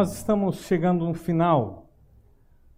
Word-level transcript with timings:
Nós 0.00 0.16
estamos 0.16 0.62
chegando 0.62 1.04
no 1.04 1.12
final 1.12 1.90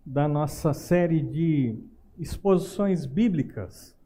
da 0.05 0.27
nossa 0.27 0.75
série 0.75 1.23
de 1.23 1.79
exposições 2.19 3.07
bíblicas, 3.07 3.97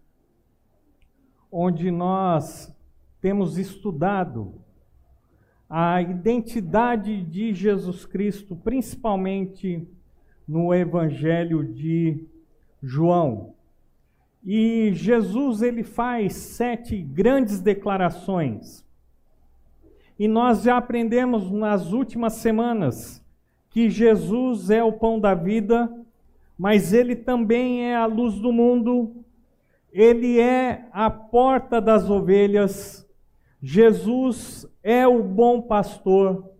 onde 1.50 1.90
nós 1.90 2.70
temos 3.18 3.56
estudado 3.56 4.60
a 5.66 6.02
identidade 6.02 7.22
de 7.22 7.54
Jesus 7.54 8.04
Cristo, 8.04 8.54
principalmente 8.54 9.88
no 10.46 10.74
Evangelho 10.74 11.64
de 11.72 12.22
João. 12.82 13.54
E 14.44 14.90
Jesus 14.92 15.62
ele 15.62 15.82
faz 15.82 16.34
sete 16.34 17.00
grandes 17.00 17.60
declarações 17.60 18.85
e 20.18 20.26
nós 20.26 20.62
já 20.62 20.76
aprendemos 20.76 21.50
nas 21.50 21.92
últimas 21.92 22.34
semanas 22.34 23.22
que 23.68 23.90
Jesus 23.90 24.70
é 24.70 24.82
o 24.82 24.92
pão 24.92 25.20
da 25.20 25.34
vida, 25.34 25.92
mas 26.56 26.94
ele 26.94 27.14
também 27.14 27.84
é 27.84 27.94
a 27.94 28.06
luz 28.06 28.34
do 28.36 28.50
mundo, 28.50 29.14
ele 29.92 30.40
é 30.40 30.88
a 30.92 31.10
porta 31.10 31.80
das 31.80 32.08
ovelhas, 32.08 33.06
Jesus 33.60 34.66
é 34.82 35.06
o 35.06 35.22
bom 35.22 35.60
pastor. 35.60 36.50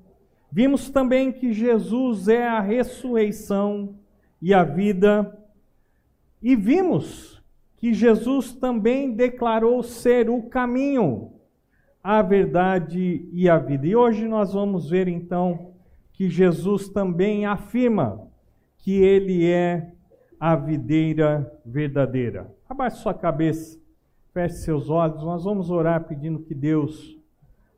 Vimos 0.53 0.91
também 0.91 1.33
que 1.33 1.53
Jesus 1.53 2.29
é 2.29 2.47
a 2.47 2.61
ressurreição 2.61 3.95
e 4.41 4.53
a 4.53 4.63
vida. 4.63 5.39
E 6.43 6.55
vimos 6.55 7.43
que 7.77 7.95
Jesus 7.95 8.53
também 8.53 9.13
declarou 9.13 9.83
ser 9.83 10.29
o 10.29 10.43
caminho 10.43 11.36
a 12.07 12.23
verdade 12.23 13.29
e 13.33 13.49
a 13.49 13.59
vida. 13.59 13.85
E 13.85 13.97
hoje 13.97 14.29
nós 14.29 14.53
vamos 14.53 14.89
ver 14.89 15.09
então 15.09 15.73
que 16.13 16.31
Jesus 16.31 16.89
também 16.89 17.45
afirma 17.45 18.31
que 18.79 18.93
ele 18.93 19.45
é 19.45 19.93
a 20.39 20.55
videira 20.55 21.53
verdadeira. 21.67 22.55
Abaixe 22.69 22.99
sua 22.99 23.13
cabeça, 23.13 23.77
feche 24.33 24.55
seus 24.59 24.89
olhos, 24.89 25.21
nós 25.25 25.43
vamos 25.43 25.69
orar 25.69 26.05
pedindo 26.05 26.39
que 26.39 26.55
Deus 26.55 27.19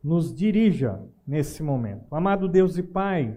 nos 0.05 0.35
dirija 0.35 1.01
nesse 1.27 1.63
momento. 1.63 2.15
Amado 2.15 2.47
Deus 2.47 2.77
e 2.77 2.83
Pai, 2.83 3.35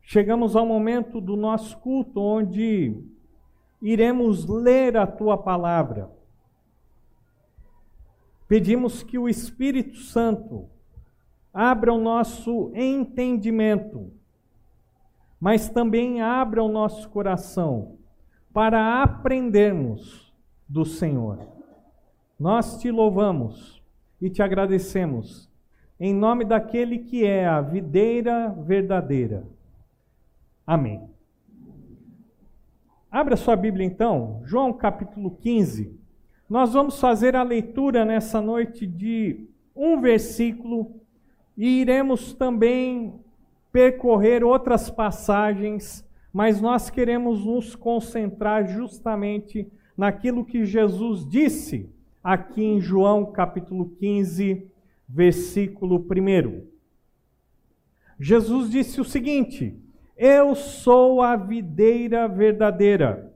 chegamos 0.00 0.54
ao 0.54 0.64
momento 0.64 1.20
do 1.20 1.34
nosso 1.36 1.76
culto 1.78 2.20
onde 2.20 2.94
iremos 3.82 4.46
ler 4.46 4.96
a 4.96 5.04
tua 5.04 5.36
palavra. 5.36 6.08
Pedimos 8.50 9.04
que 9.04 9.16
o 9.16 9.28
Espírito 9.28 9.98
Santo 9.98 10.68
abra 11.54 11.94
o 11.94 12.00
nosso 12.00 12.72
entendimento, 12.74 14.12
mas 15.40 15.68
também 15.68 16.20
abra 16.20 16.60
o 16.60 16.68
nosso 16.68 17.08
coração 17.10 17.96
para 18.52 19.04
aprendermos 19.04 20.34
do 20.68 20.84
Senhor. 20.84 21.46
Nós 22.36 22.76
te 22.80 22.90
louvamos 22.90 23.80
e 24.20 24.28
te 24.28 24.42
agradecemos, 24.42 25.48
em 26.00 26.12
nome 26.12 26.44
daquele 26.44 26.98
que 26.98 27.24
é 27.24 27.46
a 27.46 27.60
videira 27.60 28.48
verdadeira. 28.48 29.46
Amém. 30.66 31.08
Abra 33.08 33.36
sua 33.36 33.54
Bíblia 33.54 33.86
então, 33.86 34.42
João 34.44 34.72
capítulo 34.72 35.36
15. 35.36 35.99
Nós 36.50 36.72
vamos 36.72 36.98
fazer 36.98 37.36
a 37.36 37.44
leitura 37.44 38.04
nessa 38.04 38.40
noite 38.40 38.84
de 38.84 39.46
um 39.74 40.00
versículo 40.00 40.96
e 41.56 41.80
iremos 41.80 42.34
também 42.34 43.14
percorrer 43.70 44.42
outras 44.42 44.90
passagens, 44.90 46.04
mas 46.32 46.60
nós 46.60 46.90
queremos 46.90 47.44
nos 47.44 47.76
concentrar 47.76 48.66
justamente 48.66 49.70
naquilo 49.96 50.44
que 50.44 50.64
Jesus 50.64 51.24
disse 51.24 51.88
aqui 52.20 52.64
em 52.64 52.80
João 52.80 53.30
capítulo 53.30 53.88
15, 54.00 54.66
versículo 55.08 56.04
1. 56.04 56.66
Jesus 58.18 58.68
disse 58.68 59.00
o 59.00 59.04
seguinte: 59.04 59.78
Eu 60.16 60.56
sou 60.56 61.22
a 61.22 61.36
videira 61.36 62.26
verdadeira 62.26 63.29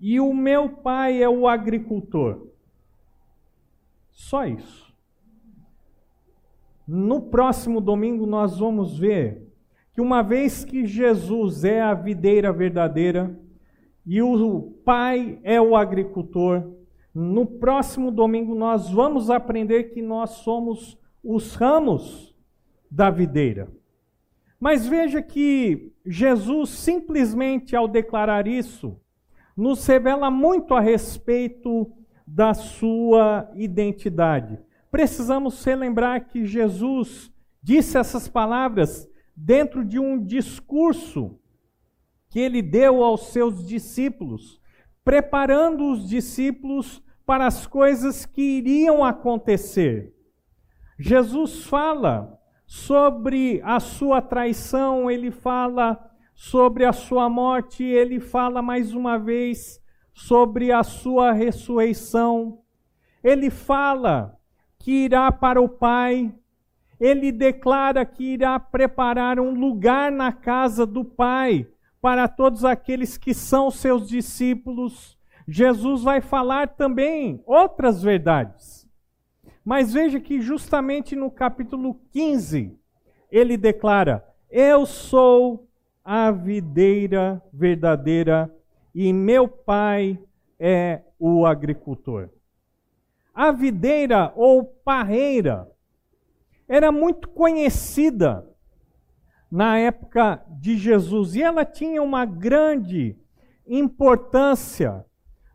e 0.00 0.18
o 0.18 0.32
meu 0.32 0.68
pai 0.68 1.22
é 1.22 1.28
o 1.28 1.46
agricultor. 1.46 2.48
Só 4.10 4.46
isso. 4.46 4.94
No 6.86 7.22
próximo 7.22 7.80
domingo 7.80 8.26
nós 8.26 8.58
vamos 8.58 8.98
ver 8.98 9.46
que 9.92 10.00
uma 10.00 10.22
vez 10.22 10.64
que 10.64 10.86
Jesus 10.86 11.64
é 11.64 11.80
a 11.80 11.94
videira 11.94 12.52
verdadeira 12.52 13.38
e 14.06 14.22
o 14.22 14.62
pai 14.84 15.38
é 15.42 15.60
o 15.60 15.76
agricultor, 15.76 16.72
no 17.14 17.44
próximo 17.44 18.10
domingo 18.10 18.54
nós 18.54 18.90
vamos 18.90 19.30
aprender 19.30 19.84
que 19.92 20.00
nós 20.00 20.30
somos 20.30 20.98
os 21.22 21.54
ramos 21.54 22.34
da 22.90 23.10
videira. 23.10 23.68
Mas 24.58 24.86
veja 24.86 25.22
que 25.22 25.92
Jesus 26.04 26.70
simplesmente 26.70 27.76
ao 27.76 27.86
declarar 27.86 28.46
isso, 28.46 28.98
nos 29.60 29.86
revela 29.86 30.30
muito 30.30 30.74
a 30.74 30.80
respeito 30.80 31.92
da 32.26 32.54
sua 32.54 33.50
identidade. 33.54 34.58
Precisamos 34.90 35.62
relembrar 35.62 36.28
que 36.28 36.46
Jesus 36.46 37.30
disse 37.62 37.98
essas 37.98 38.26
palavras 38.26 39.06
dentro 39.36 39.84
de 39.84 39.98
um 39.98 40.24
discurso 40.24 41.38
que 42.30 42.40
ele 42.40 42.62
deu 42.62 43.04
aos 43.04 43.26
seus 43.26 43.66
discípulos, 43.66 44.58
preparando 45.04 45.90
os 45.90 46.08
discípulos 46.08 47.02
para 47.26 47.46
as 47.46 47.66
coisas 47.66 48.24
que 48.24 48.40
iriam 48.40 49.04
acontecer. 49.04 50.14
Jesus 50.98 51.64
fala 51.64 52.40
sobre 52.66 53.60
a 53.62 53.78
sua 53.78 54.22
traição, 54.22 55.10
ele 55.10 55.30
fala 55.30 56.09
sobre 56.40 56.86
a 56.86 56.92
sua 56.92 57.28
morte, 57.28 57.84
ele 57.84 58.18
fala 58.18 58.62
mais 58.62 58.94
uma 58.94 59.18
vez 59.18 59.78
sobre 60.14 60.72
a 60.72 60.82
sua 60.82 61.32
ressurreição. 61.32 62.62
Ele 63.22 63.50
fala 63.50 64.38
que 64.78 65.04
irá 65.04 65.30
para 65.30 65.60
o 65.60 65.68
Pai, 65.68 66.34
ele 66.98 67.30
declara 67.30 68.06
que 68.06 68.24
irá 68.24 68.58
preparar 68.58 69.38
um 69.38 69.52
lugar 69.52 70.10
na 70.10 70.32
casa 70.32 70.86
do 70.86 71.04
Pai 71.04 71.68
para 72.00 72.26
todos 72.26 72.64
aqueles 72.64 73.18
que 73.18 73.34
são 73.34 73.70
seus 73.70 74.08
discípulos. 74.08 75.18
Jesus 75.46 76.04
vai 76.04 76.22
falar 76.22 76.68
também 76.68 77.42
outras 77.44 78.02
verdades. 78.02 78.88
Mas 79.62 79.92
veja 79.92 80.18
que 80.18 80.40
justamente 80.40 81.14
no 81.14 81.30
capítulo 81.30 82.00
15, 82.10 82.74
ele 83.30 83.58
declara: 83.58 84.24
Eu 84.50 84.86
sou 84.86 85.69
a 86.12 86.32
videira 86.32 87.40
verdadeira 87.52 88.52
e 88.92 89.12
meu 89.12 89.46
pai 89.46 90.18
é 90.58 91.02
o 91.16 91.46
agricultor. 91.46 92.28
A 93.32 93.52
videira 93.52 94.32
ou 94.34 94.64
parreira 94.64 95.70
era 96.66 96.90
muito 96.90 97.28
conhecida 97.28 98.44
na 99.48 99.78
época 99.78 100.44
de 100.48 100.76
Jesus 100.76 101.36
e 101.36 101.44
ela 101.44 101.64
tinha 101.64 102.02
uma 102.02 102.24
grande 102.24 103.16
importância 103.64 105.06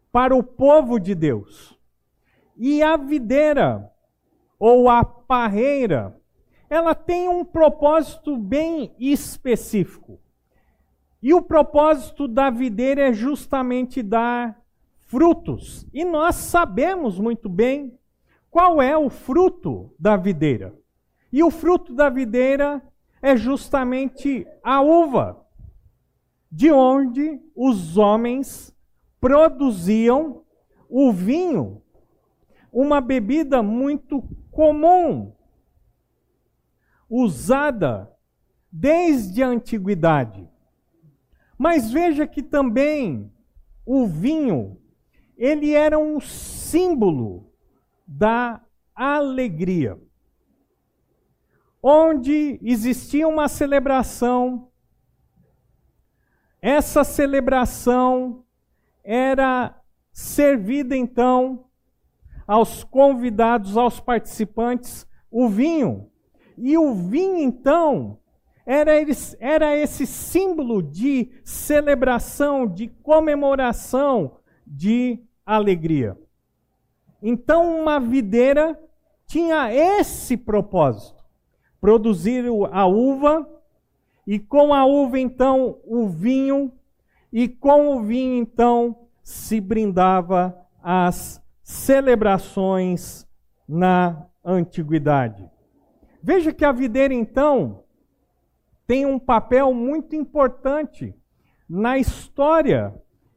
para 0.10 0.34
o 0.34 0.42
povo 0.42 1.02
de 1.02 1.14
Deus. 1.14 1.78
E 2.56 2.82
a 2.82 2.96
videira 2.96 3.92
ou 4.58 4.90
a 4.90 5.04
parreira, 5.04 6.18
ela 6.70 6.96
tem 6.96 7.28
um 7.28 7.44
propósito 7.44 8.38
bem 8.38 8.96
específico. 8.98 10.24
E 11.26 11.34
o 11.34 11.42
propósito 11.42 12.28
da 12.28 12.52
videira 12.52 13.10
é 13.10 13.12
justamente 13.12 14.04
dar 14.04 14.62
frutos. 15.08 15.84
E 15.92 16.06
nós 16.06 16.36
sabemos 16.36 17.18
muito 17.18 17.50
bem 17.50 17.98
qual 18.48 18.80
é 18.80 18.96
o 18.96 19.10
fruto 19.10 19.92
da 19.98 20.16
videira. 20.18 20.78
E 21.34 21.44
o 21.44 21.50
fruto 21.50 21.96
da 21.96 22.10
videira 22.10 22.80
é 23.24 23.36
justamente 23.36 24.46
a 24.64 24.84
uva, 24.84 25.44
de 26.52 26.72
onde 26.72 27.42
os 27.56 27.98
homens 27.98 28.72
produziam 29.20 30.44
o 30.88 31.12
vinho, 31.12 31.82
uma 32.72 33.02
bebida 33.02 33.64
muito 33.64 34.22
comum, 34.52 35.34
usada 37.10 38.16
desde 38.72 39.42
a 39.42 39.48
antiguidade. 39.48 40.48
Mas 41.58 41.92
veja 41.92 42.28
que 42.28 42.44
também 42.44 43.32
o 43.86 44.08
vinho, 44.08 44.78
ele 45.38 45.72
era 45.72 45.98
um 45.98 46.20
símbolo 46.20 47.52
da 48.08 48.62
alegria. 48.94 50.00
onde 51.88 52.60
existia 52.64 53.28
uma 53.28 53.48
celebração. 53.48 54.72
Essa 56.60 57.04
celebração 57.04 58.44
era 59.04 59.80
servida 60.12 60.98
então 60.98 61.68
aos 62.48 62.84
convidados, 62.84 63.78
aos 63.78 64.00
participantes, 64.00 65.06
o 65.30 65.48
vinho. 65.48 66.10
E 66.58 66.76
o 66.76 66.92
vinho, 66.96 67.38
então, 67.38 68.20
era, 68.66 68.94
era 69.40 69.78
esse 69.78 70.08
símbolo 70.08 70.82
de 70.82 71.32
celebração, 71.44 72.66
de 72.66 72.88
comemoração, 72.88 74.38
de 74.66 75.20
alegria. 75.46 76.18
Então, 77.22 77.80
uma 77.80 78.00
videira 78.00 78.80
tinha 79.28 79.72
esse 79.74 80.36
propósito: 80.36 81.24
produzir 81.80 82.46
a 82.72 82.86
uva, 82.88 83.48
e 84.26 84.40
com 84.40 84.74
a 84.74 84.86
uva, 84.86 85.20
então, 85.20 85.78
o 85.86 86.08
vinho, 86.08 86.72
e 87.32 87.48
com 87.48 87.96
o 87.96 88.02
vinho, 88.02 88.36
então, 88.36 89.08
se 89.22 89.62
brindava 89.62 90.58
as 90.82 91.42
celebrações 91.62 93.28
na 93.68 94.26
antiguidade. 94.44 95.50
Veja 96.22 96.52
que 96.52 96.66
a 96.66 96.72
videira, 96.72 97.14
então, 97.14 97.85
tem 98.88 99.06
um 99.06 99.20
papel 99.20 99.74
muito 99.74 100.16
importante 100.16 101.16
na 101.68 101.98
história 101.98 102.94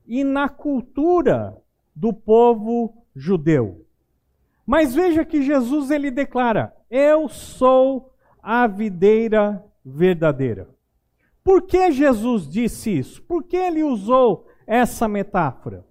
e 0.06 0.22
na 0.24 0.48
cultura 0.48 1.56
do 1.94 2.12
povo 2.12 2.94
judeu. 3.14 3.84
Mas 4.66 4.94
veja 4.94 5.24
que 5.24 5.42
Jesus 5.42 5.90
ele 5.90 6.10
declara: 6.10 6.74
"Eu 6.90 7.28
sou 7.28 8.12
a 8.42 8.66
videira 8.66 9.64
verdadeira". 9.84 10.68
Por 11.42 11.62
que 11.62 11.90
Jesus 11.90 12.46
disse 12.46 12.98
isso? 12.98 13.22
Por 13.22 13.42
que 13.42 13.56
ele 13.56 13.82
usou 13.82 14.46
essa 14.66 15.08
metáfora? 15.08 15.86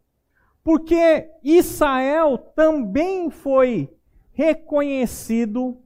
Porque 0.63 1.31
Israel 1.43 2.37
também 2.37 3.31
foi 3.31 3.89
reconhecido 4.33 5.81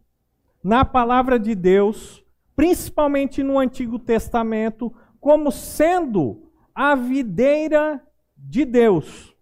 na 0.61 0.83
palavra 0.83 1.39
de 1.39 1.55
Deus, 1.55 2.20
principalmente 2.61 3.41
no 3.41 3.57
Antigo 3.57 3.97
Testamento, 3.97 4.93
como 5.19 5.51
sendo 5.51 6.51
a 6.75 6.93
videira 6.93 7.99
de 8.37 8.63
Deus. 8.63 9.35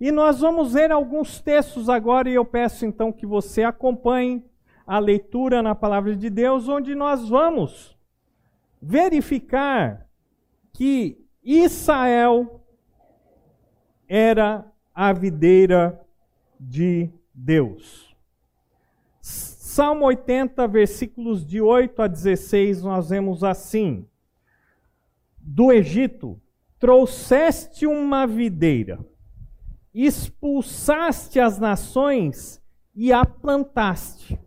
E 0.00 0.10
nós 0.10 0.40
vamos 0.40 0.72
ver 0.72 0.90
alguns 0.90 1.38
textos 1.38 1.90
agora, 1.90 2.30
e 2.30 2.34
eu 2.34 2.46
peço 2.46 2.86
então 2.86 3.12
que 3.12 3.26
você 3.26 3.62
acompanhe 3.62 4.42
a 4.86 4.98
leitura 4.98 5.60
na 5.60 5.74
palavra 5.74 6.16
de 6.16 6.30
Deus, 6.30 6.66
onde 6.66 6.94
nós 6.94 7.28
vamos 7.28 7.94
verificar 8.80 10.08
que 10.72 11.22
Israel 11.44 12.64
era 14.08 14.64
a 14.94 15.12
videira 15.12 16.00
de 16.58 17.10
Deus. 17.34 18.05
Salmo 19.76 20.06
80, 20.06 20.66
versículos 20.68 21.44
de 21.44 21.60
8 21.60 22.00
a 22.00 22.06
16, 22.06 22.82
nós 22.82 23.10
vemos 23.10 23.44
assim: 23.44 24.08
Do 25.36 25.70
Egito 25.70 26.40
trouxeste 26.78 27.86
uma 27.86 28.26
videira, 28.26 28.98
expulsaste 29.92 31.38
as 31.38 31.58
nações 31.58 32.58
e 32.94 33.12
a 33.12 33.26
plantaste, 33.26 34.40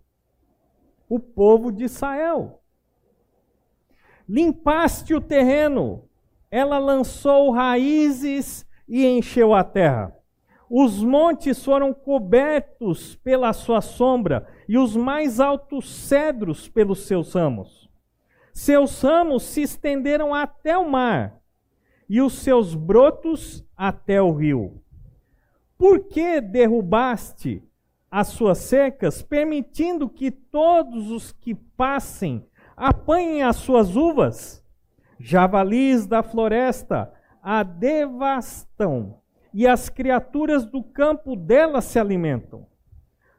o 1.08 1.20
povo 1.20 1.72
de 1.72 1.84
Israel. 1.84 2.64
Limpaste 4.28 5.14
o 5.14 5.22
terreno, 5.22 6.10
ela 6.50 6.80
lançou 6.80 7.52
raízes 7.52 8.66
e 8.88 9.06
encheu 9.06 9.54
a 9.54 9.64
terra. 9.64 10.19
Os 10.70 11.04
montes 11.04 11.66
foram 11.66 11.94
cobertos 11.94 13.16
pela 13.16 13.52
sua 13.54 13.82
sombra, 13.82 14.48
e 14.68 14.78
os 14.78 14.96
mais 14.96 15.40
altos 15.40 15.90
cedros 15.90 16.70
pelos 16.70 17.08
seus 17.08 17.34
ramos. 17.34 17.90
Seus 18.54 19.02
ramos 19.02 19.44
se 19.44 19.62
estenderam 19.62 20.34
até 20.34 20.78
o 20.78 20.90
mar, 20.90 21.40
e 22.08 22.22
os 22.22 22.34
seus 22.34 22.76
brotos 22.76 23.66
até 23.76 24.22
o 24.22 24.32
rio. 24.32 24.82
Por 25.78 26.08
que 26.08 26.42
derrubaste 26.42 27.64
as 28.12 28.28
suas 28.28 28.60
secas, 28.60 29.22
permitindo 29.22 30.10
que 30.10 30.30
todos 30.30 31.10
os 31.10 31.32
que 31.32 31.56
passem 31.56 32.46
apanhem 32.76 33.44
as 33.44 33.56
suas 33.56 33.96
uvas? 33.96 34.64
Javalis 35.20 36.06
da 36.06 36.22
floresta 36.22 37.12
a 37.42 37.64
devastam, 37.64 39.19
e 39.54 39.68
as 39.68 39.90
criaturas 39.90 40.66
do 40.66 40.84
campo 40.84 41.36
dela 41.36 41.82
se 41.82 42.00
alimentam. 42.00 42.66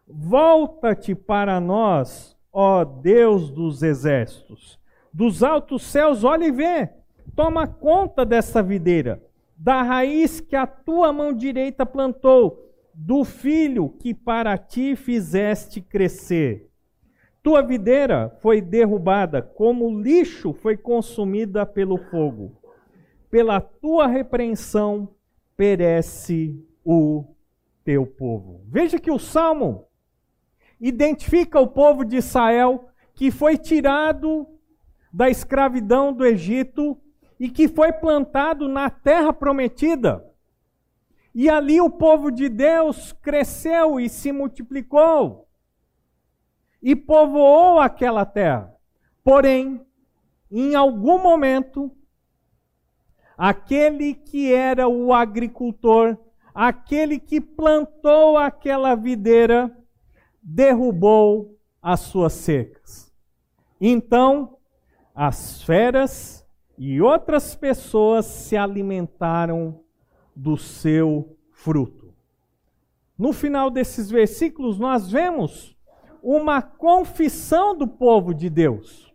Volta-te 0.06 1.14
para 1.14 1.60
nós, 1.60 2.36
ó 2.52 2.84
Deus 2.84 3.50
dos 3.50 3.82
exércitos. 3.82 4.78
Dos 5.12 5.42
altos 5.42 5.82
céus, 5.82 6.24
olha 6.24 6.46
e 6.46 6.50
vê. 6.50 6.88
Toma 7.34 7.66
conta 7.66 8.24
dessa 8.24 8.62
videira, 8.62 9.22
da 9.56 9.82
raiz 9.82 10.40
que 10.40 10.56
a 10.56 10.66
tua 10.66 11.12
mão 11.12 11.32
direita 11.32 11.86
plantou, 11.86 12.70
do 12.92 13.24
filho 13.24 13.88
que 14.00 14.12
para 14.12 14.58
ti 14.58 14.96
fizeste 14.96 15.80
crescer. 15.80 16.68
Tua 17.42 17.62
videira 17.62 18.36
foi 18.40 18.60
derrubada, 18.60 19.40
como 19.40 20.00
lixo 20.00 20.52
foi 20.52 20.76
consumida 20.76 21.64
pelo 21.64 21.96
fogo 21.96 22.60
pela 23.30 23.60
tua 23.60 24.06
repreensão 24.06 25.08
perece 25.60 26.58
o 26.82 27.22
teu 27.84 28.06
povo. 28.06 28.64
Veja 28.66 28.98
que 28.98 29.10
o 29.10 29.18
salmo 29.18 29.86
identifica 30.80 31.60
o 31.60 31.66
povo 31.66 32.02
de 32.02 32.16
Israel 32.16 32.88
que 33.14 33.30
foi 33.30 33.58
tirado 33.58 34.46
da 35.12 35.28
escravidão 35.28 36.14
do 36.14 36.24
Egito 36.24 36.98
e 37.38 37.50
que 37.50 37.68
foi 37.68 37.92
plantado 37.92 38.68
na 38.68 38.88
terra 38.88 39.34
prometida. 39.34 40.24
E 41.34 41.50
ali 41.50 41.78
o 41.78 41.90
povo 41.90 42.30
de 42.30 42.48
Deus 42.48 43.12
cresceu 43.12 44.00
e 44.00 44.08
se 44.08 44.32
multiplicou 44.32 45.46
e 46.82 46.96
povoou 46.96 47.78
aquela 47.78 48.24
terra. 48.24 48.74
Porém, 49.22 49.84
em 50.50 50.74
algum 50.74 51.18
momento, 51.18 51.94
aquele 53.40 54.12
que 54.12 54.52
era 54.52 54.86
o 54.86 55.14
agricultor, 55.14 56.14
aquele 56.54 57.18
que 57.18 57.40
plantou 57.40 58.36
aquela 58.36 58.94
videira, 58.94 59.74
derrubou 60.42 61.58
as 61.80 62.00
suas 62.00 62.34
secas. 62.34 63.10
Então, 63.80 64.58
as 65.14 65.62
feras 65.62 66.46
e 66.76 67.00
outras 67.00 67.54
pessoas 67.54 68.26
se 68.26 68.58
alimentaram 68.58 69.80
do 70.36 70.58
seu 70.58 71.34
fruto. 71.50 72.12
No 73.16 73.32
final 73.32 73.70
desses 73.70 74.10
versículos, 74.10 74.78
nós 74.78 75.10
vemos 75.10 75.74
uma 76.22 76.60
confissão 76.60 77.74
do 77.74 77.88
povo 77.88 78.34
de 78.34 78.50
Deus 78.50 79.10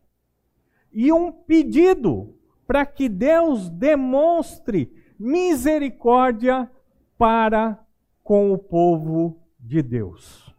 e 0.91 1.13
um 1.13 1.31
pedido 1.31 2.34
para 2.67 2.85
que 2.85 3.07
Deus 3.07 3.69
demonstre 3.69 4.91
misericórdia 5.19 6.69
para 7.17 7.79
com 8.23 8.51
o 8.51 8.57
povo 8.57 9.39
de 9.59 9.81
Deus. 9.81 10.53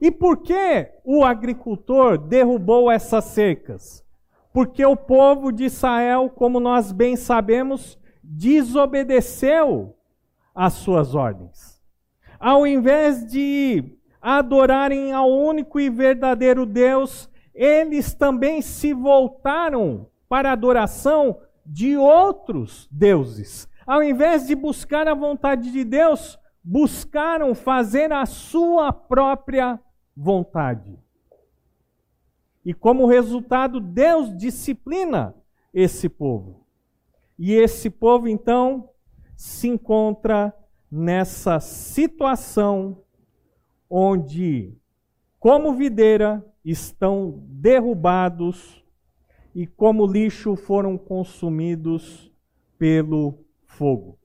E 0.00 0.10
por 0.10 0.38
que 0.38 0.88
o 1.04 1.24
agricultor 1.24 2.16
derrubou 2.16 2.90
essas 2.90 3.24
cercas? 3.24 4.04
Porque 4.52 4.84
o 4.84 4.96
povo 4.96 5.52
de 5.52 5.64
Israel, 5.64 6.30
como 6.30 6.58
nós 6.58 6.90
bem 6.90 7.16
sabemos, 7.16 7.98
desobedeceu 8.22 9.94
às 10.54 10.74
suas 10.74 11.14
ordens. 11.14 11.80
Ao 12.38 12.66
invés 12.66 13.26
de 13.26 13.84
adorarem 14.20 15.12
ao 15.12 15.30
único 15.30 15.78
e 15.78 15.90
verdadeiro 15.90 16.64
Deus, 16.64 17.30
eles 17.54 18.14
também 18.14 18.62
se 18.62 18.92
voltaram 18.92 20.06
para 20.30 20.50
a 20.50 20.52
adoração 20.52 21.40
de 21.66 21.96
outros 21.96 22.88
deuses. 22.88 23.68
Ao 23.84 24.00
invés 24.00 24.46
de 24.46 24.54
buscar 24.54 25.08
a 25.08 25.14
vontade 25.14 25.72
de 25.72 25.82
Deus, 25.82 26.38
buscaram 26.62 27.52
fazer 27.52 28.12
a 28.12 28.24
sua 28.24 28.92
própria 28.92 29.80
vontade. 30.16 30.96
E 32.64 32.72
como 32.72 33.06
resultado, 33.08 33.80
Deus 33.80 34.36
disciplina 34.36 35.34
esse 35.74 36.08
povo. 36.08 36.64
E 37.36 37.52
esse 37.52 37.90
povo, 37.90 38.28
então, 38.28 38.88
se 39.34 39.66
encontra 39.66 40.54
nessa 40.88 41.58
situação 41.58 43.02
onde 43.88 44.78
como 45.40 45.74
videira 45.74 46.44
estão 46.64 47.42
derrubados 47.48 48.79
e 49.54 49.66
como 49.66 50.06
lixo 50.06 50.56
foram 50.56 50.96
consumidos 50.96 52.32
pelo 52.78 53.44
fogo. 53.64 54.18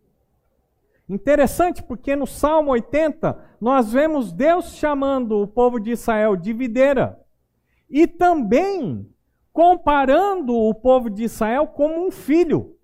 Interessante 1.08 1.84
porque 1.84 2.16
no 2.16 2.26
Salmo 2.26 2.72
80 2.72 3.58
nós 3.62 3.92
vemos 3.92 4.32
Deus 4.32 4.76
chamando 4.76 5.42
o 5.42 5.48
povo 5.48 5.80
de 5.80 5.92
Israel 5.92 6.36
de 6.36 6.52
videira 6.52 7.20
e 7.90 8.08
também 8.08 9.08
comparando 9.54 10.54
o 10.54 10.74
povo 10.74 11.10
de 11.10 11.24
Israel 11.24 11.68
como 11.68 12.08
um 12.08 12.12
filho. 12.12 12.76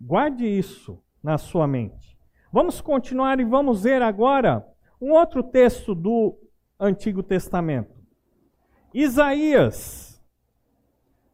Guarde 0.00 0.46
isso 0.46 1.02
na 1.22 1.36
sua 1.36 1.66
mente. 1.66 2.18
Vamos 2.52 2.80
continuar 2.80 3.40
e 3.40 3.44
vamos 3.44 3.82
ver 3.82 4.02
agora 4.02 4.66
um 5.00 5.12
outro 5.12 5.42
texto 5.42 5.94
do 5.94 6.38
Antigo 6.78 7.22
Testamento. 7.22 8.00
Isaías, 8.94 10.11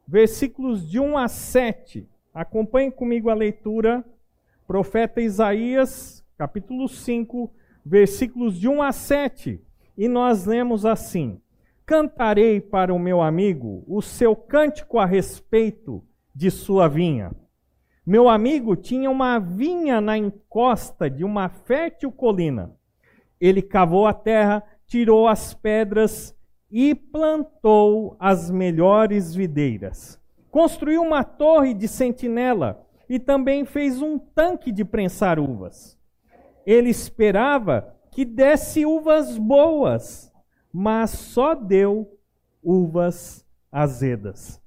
versículos 0.08 0.88
de 0.88 0.98
1 0.98 1.18
a 1.18 1.28
7. 1.28 2.08
Acompanhe 2.32 2.90
comigo 2.90 3.28
a 3.28 3.34
leitura. 3.34 4.02
Profeta 4.66 5.20
Isaías, 5.20 6.24
capítulo 6.36 6.88
5, 6.88 7.50
versículos 7.84 8.58
de 8.58 8.68
1 8.68 8.82
a 8.82 8.90
7. 8.90 9.60
E 9.96 10.08
nós 10.08 10.46
lemos 10.46 10.86
assim: 10.86 11.40
Cantarei 11.84 12.60
para 12.60 12.94
o 12.94 12.98
meu 12.98 13.20
amigo 13.20 13.84
o 13.86 14.00
seu 14.00 14.34
cântico 14.34 14.98
a 14.98 15.04
respeito 15.04 16.02
de 16.34 16.50
sua 16.50 16.88
vinha. 16.88 17.30
Meu 18.06 18.28
amigo 18.28 18.74
tinha 18.74 19.10
uma 19.10 19.38
vinha 19.38 20.00
na 20.00 20.16
encosta 20.16 21.10
de 21.10 21.24
uma 21.24 21.50
fértil 21.50 22.10
colina. 22.10 22.74
Ele 23.38 23.60
cavou 23.60 24.06
a 24.06 24.14
terra, 24.14 24.62
tirou 24.86 25.28
as 25.28 25.52
pedras 25.52 26.34
e 26.70 26.94
plantou 26.94 28.16
as 28.18 28.50
melhores 28.50 29.34
videiras. 29.34 30.20
Construiu 30.50 31.02
uma 31.02 31.24
torre 31.24 31.74
de 31.74 31.88
sentinela 31.88 32.86
e 33.08 33.18
também 33.18 33.64
fez 33.64 34.02
um 34.02 34.18
tanque 34.18 34.70
de 34.70 34.84
prensar 34.84 35.38
uvas. 35.38 35.98
Ele 36.66 36.90
esperava 36.90 37.94
que 38.10 38.24
desse 38.24 38.84
uvas 38.84 39.38
boas, 39.38 40.32
mas 40.72 41.10
só 41.10 41.54
deu 41.54 42.18
uvas 42.62 43.46
azedas. 43.72 44.60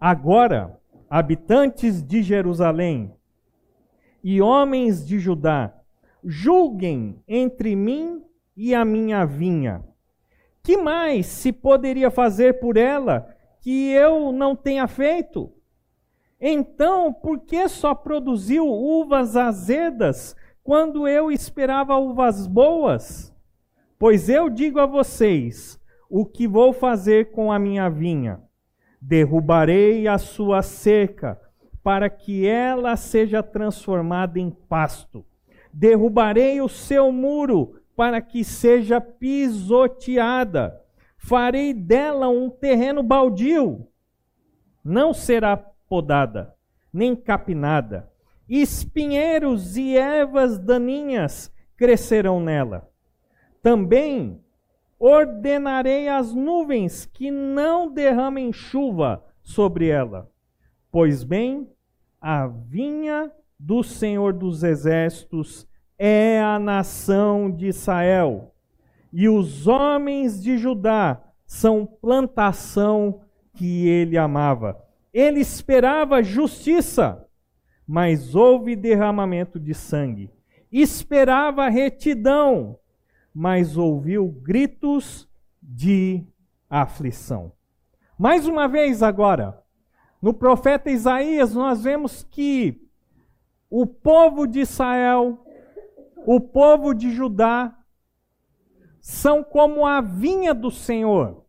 Agora, 0.00 0.78
habitantes 1.08 2.02
de 2.02 2.22
Jerusalém 2.22 3.12
e 4.22 4.40
homens 4.40 5.06
de 5.06 5.18
Judá, 5.18 5.74
julguem 6.24 7.22
entre 7.26 7.74
mim 7.74 8.22
e 8.56 8.74
a 8.74 8.84
minha 8.84 9.24
vinha. 9.24 9.82
Que 10.62 10.76
mais 10.76 11.26
se 11.26 11.52
poderia 11.52 12.10
fazer 12.10 12.60
por 12.60 12.76
ela 12.76 13.34
que 13.60 13.90
eu 13.90 14.32
não 14.32 14.54
tenha 14.54 14.86
feito? 14.86 15.52
Então, 16.40 17.12
por 17.12 17.40
que 17.40 17.68
só 17.68 17.94
produziu 17.94 18.66
uvas 18.66 19.36
azedas 19.36 20.34
quando 20.62 21.06
eu 21.06 21.30
esperava 21.30 21.96
uvas 21.96 22.46
boas? 22.46 23.34
Pois 23.98 24.28
eu 24.28 24.48
digo 24.48 24.80
a 24.80 24.86
vocês 24.86 25.78
o 26.08 26.24
que 26.24 26.48
vou 26.48 26.72
fazer 26.72 27.30
com 27.30 27.52
a 27.52 27.58
minha 27.58 27.88
vinha. 27.90 28.40
Derrubarei 29.00 30.08
a 30.08 30.18
sua 30.18 30.62
cerca, 30.62 31.40
para 31.82 32.10
que 32.10 32.46
ela 32.46 32.96
seja 32.96 33.42
transformada 33.42 34.38
em 34.38 34.50
pasto. 34.50 35.24
Derrubarei 35.72 36.60
o 36.60 36.68
seu 36.68 37.12
muro, 37.12 37.79
para 38.00 38.22
que 38.22 38.42
seja 38.42 38.98
pisoteada. 38.98 40.82
Farei 41.18 41.74
dela 41.74 42.30
um 42.30 42.48
terreno 42.48 43.02
baldio. 43.02 43.86
Não 44.82 45.12
será 45.12 45.54
podada, 45.54 46.54
nem 46.90 47.14
capinada. 47.14 48.10
Espinheiros 48.48 49.76
e 49.76 49.98
ervas 49.98 50.58
daninhas 50.58 51.52
crescerão 51.76 52.40
nela. 52.40 52.88
Também 53.62 54.42
ordenarei 54.98 56.08
as 56.08 56.32
nuvens 56.32 57.04
que 57.04 57.30
não 57.30 57.92
derramem 57.92 58.50
chuva 58.50 59.22
sobre 59.42 59.88
ela. 59.88 60.26
Pois 60.90 61.22
bem, 61.22 61.68
a 62.18 62.46
vinha 62.46 63.30
do 63.58 63.82
Senhor 63.82 64.32
dos 64.32 64.62
Exércitos 64.62 65.68
é 66.02 66.40
a 66.40 66.58
nação 66.58 67.50
de 67.50 67.66
Israel, 67.66 68.54
e 69.12 69.28
os 69.28 69.66
homens 69.66 70.42
de 70.42 70.56
Judá 70.56 71.22
são 71.44 71.84
plantação 71.84 73.20
que 73.52 73.86
ele 73.86 74.16
amava. 74.16 74.82
Ele 75.12 75.40
esperava 75.40 76.22
justiça, 76.22 77.22
mas 77.86 78.34
houve 78.34 78.74
derramamento 78.74 79.60
de 79.60 79.74
sangue. 79.74 80.30
Esperava 80.72 81.68
retidão, 81.68 82.78
mas 83.34 83.76
ouviu 83.76 84.26
gritos 84.26 85.28
de 85.62 86.24
aflição. 86.70 87.52
Mais 88.18 88.46
uma 88.46 88.66
vez 88.66 89.02
agora, 89.02 89.62
no 90.22 90.32
profeta 90.32 90.90
Isaías, 90.90 91.54
nós 91.54 91.82
vemos 91.82 92.22
que 92.22 92.88
o 93.68 93.84
povo 93.84 94.46
de 94.46 94.60
Israel 94.60 95.44
o 96.26 96.40
povo 96.40 96.94
de 96.94 97.10
Judá 97.10 97.76
são 99.00 99.42
como 99.42 99.86
a 99.86 100.00
vinha 100.00 100.52
do 100.52 100.70
Senhor, 100.70 101.44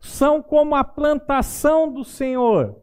são 0.00 0.42
como 0.42 0.74
a 0.74 0.82
plantação 0.82 1.92
do 1.92 2.04
Senhor. 2.04 2.82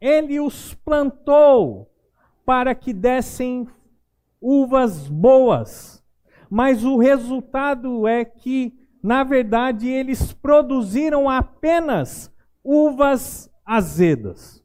Ele 0.00 0.40
os 0.40 0.74
plantou 0.74 1.90
para 2.44 2.74
que 2.74 2.92
dessem 2.92 3.68
uvas 4.40 5.06
boas, 5.08 6.02
mas 6.50 6.84
o 6.84 6.98
resultado 6.98 8.06
é 8.08 8.24
que, 8.24 8.76
na 9.02 9.22
verdade, 9.22 9.88
eles 9.88 10.32
produziram 10.32 11.30
apenas 11.30 12.34
uvas 12.64 13.50
azedas. 13.64 14.62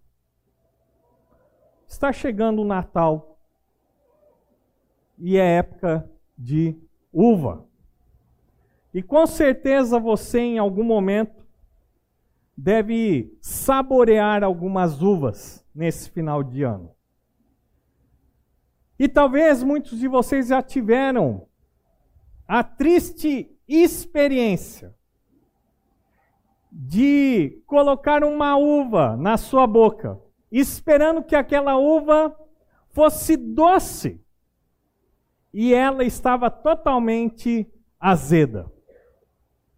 Está 1.87 2.11
chegando 2.11 2.61
o 2.61 2.65
Natal 2.65 3.36
e 5.17 5.37
é 5.37 5.57
época 5.57 6.09
de 6.37 6.75
uva. 7.11 7.65
E 8.93 9.01
com 9.01 9.25
certeza 9.25 9.99
você, 9.99 10.39
em 10.39 10.57
algum 10.57 10.83
momento, 10.83 11.45
deve 12.55 13.37
saborear 13.41 14.43
algumas 14.43 15.01
uvas 15.01 15.65
nesse 15.73 16.09
final 16.09 16.43
de 16.43 16.63
ano. 16.63 16.91
E 18.99 19.07
talvez 19.07 19.61
muitos 19.61 19.99
de 19.99 20.07
vocês 20.07 20.47
já 20.47 20.61
tiveram 20.61 21.47
a 22.47 22.63
triste 22.63 23.51
experiência 23.67 24.95
de 26.71 27.61
colocar 27.65 28.23
uma 28.23 28.55
uva 28.57 29.15
na 29.17 29.37
sua 29.37 29.67
boca, 29.67 30.19
esperando 30.51 31.23
que 31.23 31.35
aquela 31.35 31.77
uva 31.77 32.35
fosse 32.89 33.37
doce 33.37 34.23
e 35.59 35.73
ela 35.73 36.03
estava 36.03 36.51
totalmente 36.51 37.67
azeda. 37.99 38.71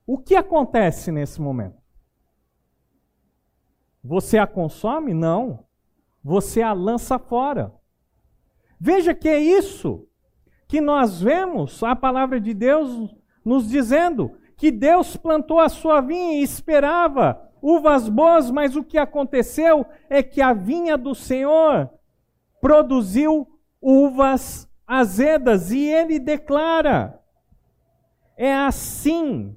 O 0.06 0.18
que 0.18 0.36
acontece 0.36 1.10
nesse 1.10 1.40
momento? 1.40 1.78
Você 4.04 4.38
a 4.38 4.46
consome? 4.46 5.14
Não. 5.14 5.66
Você 6.22 6.62
a 6.62 6.74
lança 6.74 7.18
fora. 7.18 7.74
Veja 8.78 9.16
que 9.16 9.30
é 9.30 9.40
isso 9.40 10.06
que 10.68 10.82
nós 10.82 11.22
vemos 11.22 11.82
a 11.82 11.96
palavra 11.96 12.42
de 12.42 12.54
Deus 12.54 13.16
nos 13.46 13.70
dizendo 13.70 14.38
que 14.58 14.72
Deus 14.72 15.16
plantou 15.16 15.62
a 15.62 15.70
sua 15.70 16.02
vinha 16.02 16.42
e 16.42 16.44
esperava 16.44 17.50
uvas 17.62 18.10
boas, 18.10 18.52
mas 18.52 18.76
o 18.76 18.84
que 18.84 18.98
aconteceu 18.98 19.86
é 20.10 20.22
que 20.22 20.42
a 20.42 20.52
vinha 20.52 20.98
do 20.98 21.16
Senhor 21.16 21.90
produziu 22.60 23.48
uvas 23.82 24.69
azedas, 24.90 25.72
e 25.72 25.88
ele 25.88 26.18
declara: 26.18 27.22
é 28.36 28.52
assim 28.52 29.56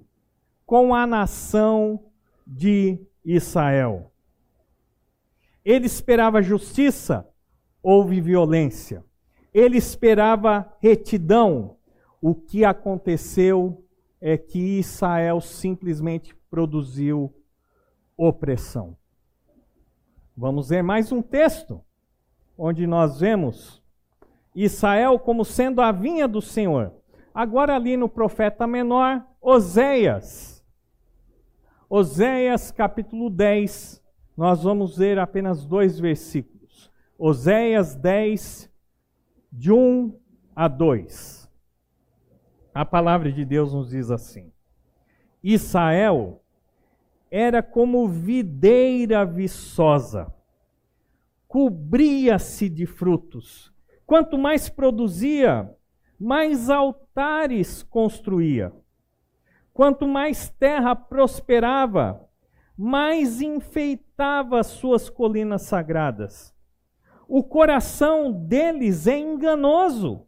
com 0.67 0.95
a 0.95 1.07
nação 1.07 2.05
de 2.47 3.01
Israel. 3.25 4.13
Ele 5.65 5.87
esperava 5.87 6.43
justiça, 6.43 7.27
houve 7.83 8.21
violência. 8.21 9.03
Ele 9.55 9.79
esperava 9.79 10.71
retidão. 10.81 11.77
O 12.21 12.35
que 12.35 12.65
aconteceu 12.65 13.85
é 14.21 14.37
que 14.37 14.79
Israel 14.79 15.41
simplesmente 15.41 16.35
produziu 16.51 17.35
opressão. 18.17 18.97
Vamos 20.37 20.69
ver 20.69 20.83
mais 20.83 21.13
um 21.13 21.21
texto, 21.21 21.85
onde 22.57 22.87
nós 22.87 23.21
vemos 23.21 23.82
Israel 24.55 25.19
como 25.19 25.45
sendo 25.45 25.81
a 25.81 25.91
vinha 25.91 26.29
do 26.29 26.43
Senhor. 26.43 26.93
agora 27.35 27.75
ali 27.75 27.97
no 27.97 28.09
profeta 28.09 28.67
menor, 28.67 29.25
Oséias. 29.41 30.63
Oséias 31.89 32.71
capítulo 32.71 33.29
10, 33.29 34.03
nós 34.37 34.63
vamos 34.63 34.97
ver 34.97 35.19
apenas 35.19 35.65
dois 35.65 35.99
versículos. 35.99 36.91
Oséias 37.19 37.95
10, 37.95 38.71
de 39.51 39.73
1 39.73 40.15
a 40.57 40.69
2. 40.69 41.51
A 42.75 42.85
palavra 42.85 43.31
de 43.31 43.45
Deus 43.45 43.73
nos 43.73 43.91
diz 43.91 44.11
assim: 44.11 44.51
Israel 45.43 46.43
era 47.31 47.63
como 47.63 48.09
videira 48.09 49.25
viçosa, 49.25 50.33
cobria-se 51.49 52.69
de 52.69 52.87
frutos. 52.87 53.72
Quanto 54.13 54.37
mais 54.37 54.69
produzia, 54.69 55.75
mais 56.21 56.69
altares 56.69 57.83
construía. 57.83 58.71
Quanto 59.73 60.07
mais 60.07 60.51
terra 60.51 60.95
prosperava, 60.95 62.23
mais 62.77 63.41
enfeitava 63.41 64.63
suas 64.65 65.09
colinas 65.09 65.63
sagradas. 65.63 66.55
O 67.27 67.43
coração 67.43 68.31
deles 68.31 69.07
é 69.07 69.19
enganoso 69.19 70.27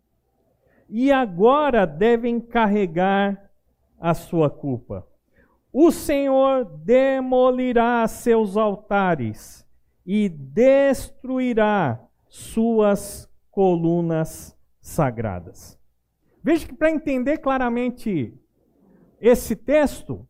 e 0.89 1.13
agora 1.13 1.87
devem 1.87 2.41
carregar 2.41 3.51
a 4.01 4.15
sua 4.15 4.49
culpa. 4.49 5.07
O 5.71 5.91
Senhor 5.93 6.65
demolirá 6.65 8.09
seus 8.09 8.57
altares 8.57 9.69
e 10.07 10.31
destruirá 10.31 12.01
suas 12.31 13.31
colunas 13.55 14.59
sagradas. 14.81 15.79
Veja 16.43 16.67
que 16.67 16.75
para 16.75 16.91
entender 16.91 17.39
claramente 17.39 18.37
esse 19.21 19.55
texto, 19.55 20.27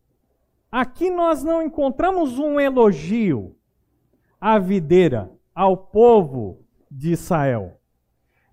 aqui 0.71 1.09
nós 1.09 1.43
não 1.43 1.61
encontramos 1.63 2.37
um 2.37 2.59
elogio 2.59 3.57
à 4.39 4.59
videira, 4.59 5.31
ao 5.55 5.75
povo 5.75 6.63
de 6.89 7.13
Israel. 7.13 7.79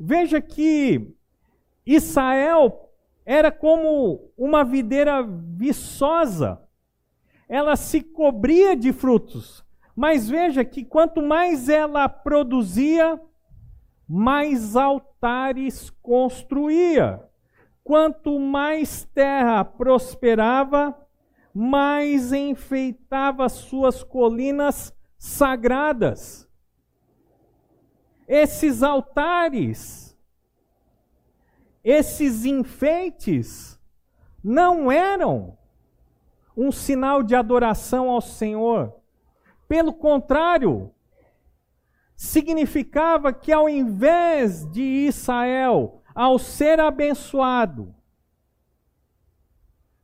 Veja 0.01 0.41
que 0.41 1.15
Israel 1.85 2.91
era 3.27 3.53
como 3.53 4.33
uma 4.39 4.65
videira 4.65 5.23
viçosa. 5.23 6.63
Ela 7.47 7.77
se 7.77 8.01
cobria 8.01 8.75
de 8.75 8.91
frutos. 8.91 9.63
Mas 9.95 10.31
veja 10.31 10.65
que 10.65 10.83
quanto 10.83 11.21
mais 11.21 11.69
ela 11.69 12.09
produzia, 12.09 13.21
mais 14.15 14.77
altares 14.77 15.89
construía. 16.03 17.27
Quanto 17.83 18.39
mais 18.39 19.07
terra 19.07 19.65
prosperava, 19.65 20.95
mais 21.55 22.31
enfeitava 22.31 23.49
suas 23.49 24.05
colinas 24.05 24.95
sagradas. 25.17 26.47
Esses 28.29 28.83
altares, 28.83 30.15
esses 31.83 32.45
enfeites, 32.45 33.81
não 34.45 34.93
eram 34.93 35.57
um 36.55 36.71
sinal 36.71 37.23
de 37.23 37.35
adoração 37.35 38.11
ao 38.11 38.21
Senhor. 38.21 38.95
Pelo 39.67 39.95
contrário, 39.95 40.93
significava 42.23 43.33
que 43.33 43.51
ao 43.51 43.69
invés 43.69 44.65
de 44.71 44.81
Israel 44.81 46.01
ao 46.15 46.39
ser 46.39 46.79
abençoado, 46.79 47.93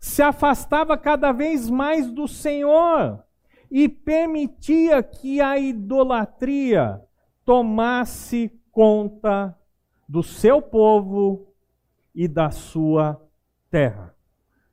se 0.01 0.21
afastava 0.21 0.99
cada 0.99 1.31
vez 1.31 1.71
mais 1.71 2.11
do 2.11 2.27
Senhor 2.27 3.23
e 3.71 3.89
permitia 3.89 5.01
que 5.01 5.41
a 5.41 5.61
idolatria 5.61 7.01
tomasse 7.45 8.51
conta 8.73 9.57
do 10.09 10.21
seu 10.21 10.61
povo 10.61 11.47
e 12.13 12.27
da 12.27 12.51
sua 12.51 13.25
terra. 13.71 14.13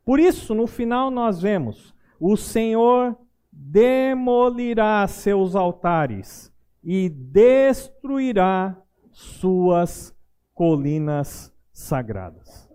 Por 0.03 0.19
isso, 0.19 0.55
no 0.55 0.65
final, 0.65 1.11
nós 1.11 1.39
vemos: 1.39 1.93
o 2.19 2.35
Senhor 2.35 3.15
demolirá 3.51 5.07
seus 5.07 5.55
altares 5.55 6.54
e 6.85 7.09
destruirá 7.09 8.77
suas 9.11 10.15
colinas 10.53 11.51
sagradas. 11.73 12.69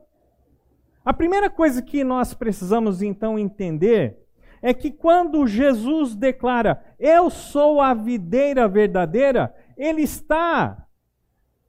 A 1.04 1.12
primeira 1.14 1.48
coisa 1.48 1.80
que 1.80 2.02
nós 2.02 2.34
precisamos 2.34 3.00
então 3.00 3.38
entender 3.38 4.18
é 4.60 4.74
que 4.74 4.90
quando 4.90 5.46
Jesus 5.46 6.14
declara, 6.14 6.82
Eu 6.98 7.30
sou 7.30 7.80
a 7.80 7.94
videira 7.94 8.68
verdadeira, 8.68 9.54
ele 9.76 10.02
está 10.02 10.86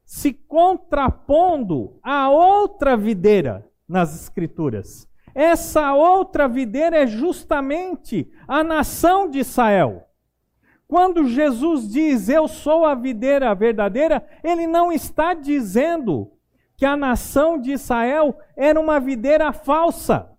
se 0.04 0.34
contrapondo 0.34 1.98
a 2.04 2.30
outra 2.30 2.98
videira 2.98 3.66
nas 3.88 4.14
Escrituras. 4.14 5.08
Essa 5.34 5.94
outra 5.94 6.50
videira 6.50 6.98
é 6.98 7.08
justamente 7.08 8.30
a 8.46 8.64
nação 8.64 9.30
de 9.30 9.40
Israel. 9.40 10.11
Quando 10.92 11.26
Jesus 11.26 11.88
diz 11.88 12.28
eu 12.28 12.50
sou 12.50 12.84
a 12.84 12.94
videira 12.94 13.56
verdadeira, 13.56 14.28
ele 14.44 14.68
não 14.68 14.92
está 14.92 15.34
dizendo 15.34 16.34
que 16.76 16.86
a 16.86 16.98
nação 16.98 17.58
de 17.58 17.72
Israel 17.72 18.38
era 18.58 18.78
uma 18.78 19.00
videira 19.00 19.54
falsa. 19.54 20.30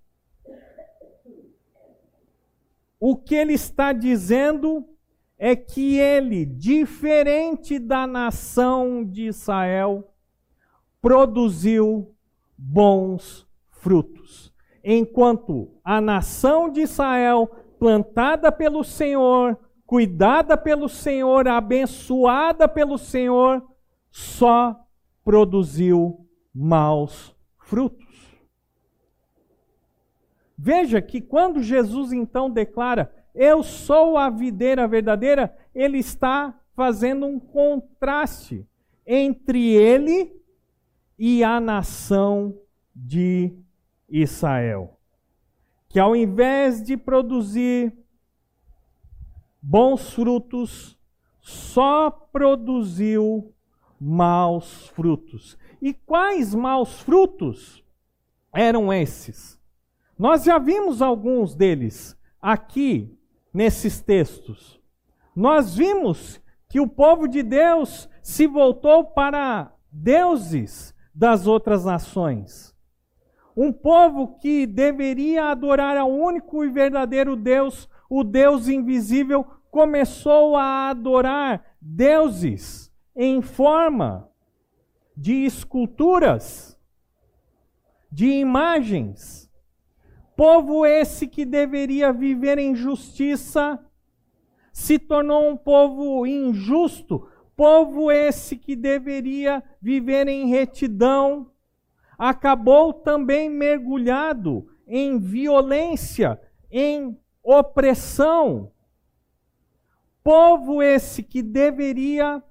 O 3.00 3.16
que 3.16 3.34
ele 3.34 3.54
está 3.54 3.94
dizendo 3.94 4.86
é 5.38 5.56
que 5.56 5.96
ele, 5.98 6.44
diferente 6.44 7.78
da 7.78 8.06
nação 8.06 9.02
de 9.02 9.28
Israel, 9.28 10.12
produziu 11.00 12.14
bons 12.58 13.48
frutos. 13.70 14.52
Enquanto 14.84 15.70
a 15.82 15.98
nação 15.98 16.68
de 16.68 16.82
Israel, 16.82 17.50
plantada 17.78 18.52
pelo 18.52 18.84
Senhor, 18.84 19.58
cuidada 19.92 20.56
pelo 20.56 20.88
Senhor, 20.88 21.46
abençoada 21.46 22.66
pelo 22.66 22.96
Senhor, 22.96 23.62
só 24.10 24.86
produziu 25.22 26.26
maus 26.54 27.36
frutos. 27.58 28.08
Veja 30.56 31.02
que 31.02 31.20
quando 31.20 31.62
Jesus 31.62 32.10
então 32.10 32.48
declara, 32.48 33.12
Eu 33.34 33.62
sou 33.62 34.16
a 34.16 34.30
videira 34.30 34.88
verdadeira, 34.88 35.54
ele 35.74 35.98
está 35.98 36.58
fazendo 36.74 37.26
um 37.26 37.38
contraste 37.38 38.66
entre 39.06 39.74
ele 39.74 40.34
e 41.18 41.44
a 41.44 41.60
nação 41.60 42.58
de 42.96 43.54
Israel. 44.08 44.98
Que 45.86 46.00
ao 46.00 46.16
invés 46.16 46.82
de 46.82 46.96
produzir 46.96 48.01
bons 49.62 50.12
frutos, 50.12 50.98
só 51.40 52.10
produziu 52.10 53.54
maus 54.00 54.88
frutos. 54.88 55.56
E 55.80 55.94
quais 55.94 56.54
maus 56.54 57.00
frutos 57.00 57.84
eram 58.52 58.92
esses? 58.92 59.60
Nós 60.18 60.44
já 60.44 60.58
vimos 60.58 61.00
alguns 61.00 61.54
deles 61.54 62.16
aqui 62.40 63.16
nesses 63.52 64.00
textos. 64.00 64.80
Nós 65.34 65.76
vimos 65.76 66.40
que 66.68 66.80
o 66.80 66.88
povo 66.88 67.28
de 67.28 67.42
Deus 67.42 68.08
se 68.22 68.46
voltou 68.46 69.04
para 69.04 69.72
deuses 69.90 70.94
das 71.14 71.46
outras 71.46 71.84
nações. 71.84 72.74
Um 73.56 73.72
povo 73.72 74.38
que 74.38 74.66
deveria 74.66 75.50
adorar 75.50 75.96
ao 75.96 76.10
único 76.10 76.64
e 76.64 76.70
verdadeiro 76.70 77.36
Deus, 77.36 77.88
o 78.14 78.22
Deus 78.22 78.68
invisível 78.68 79.42
começou 79.70 80.54
a 80.54 80.90
adorar 80.90 81.64
deuses 81.80 82.92
em 83.16 83.40
forma 83.40 84.28
de 85.16 85.46
esculturas, 85.46 86.78
de 88.10 88.26
imagens. 88.26 89.50
Povo 90.36 90.84
esse 90.84 91.26
que 91.26 91.46
deveria 91.46 92.12
viver 92.12 92.58
em 92.58 92.74
justiça 92.74 93.82
se 94.74 94.98
tornou 94.98 95.48
um 95.48 95.56
povo 95.56 96.26
injusto. 96.26 97.26
Povo 97.56 98.12
esse 98.12 98.58
que 98.58 98.76
deveria 98.76 99.64
viver 99.80 100.28
em 100.28 100.48
retidão 100.48 101.50
acabou 102.18 102.92
também 102.92 103.48
mergulhado 103.48 104.68
em 104.86 105.18
violência, 105.18 106.38
em 106.70 107.18
opressão. 107.42 108.70
Povo 110.22 110.82
esse 110.82 111.22
que 111.22 111.42
deveria 111.42 112.42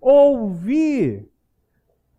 ouvir, 0.00 1.28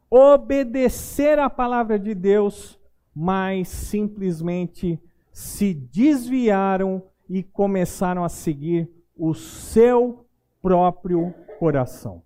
obedecer 0.09 1.37
a 1.37 1.49
palavra 1.49 1.99
de 1.99 2.15
Deus, 2.15 2.79
mas 3.13 3.67
simplesmente 3.67 4.99
se 5.31 5.73
desviaram 5.73 7.03
e 7.29 7.43
começaram 7.43 8.23
a 8.23 8.29
seguir 8.29 8.89
o 9.15 9.33
seu 9.33 10.25
próprio 10.61 11.33
coração. 11.59 12.23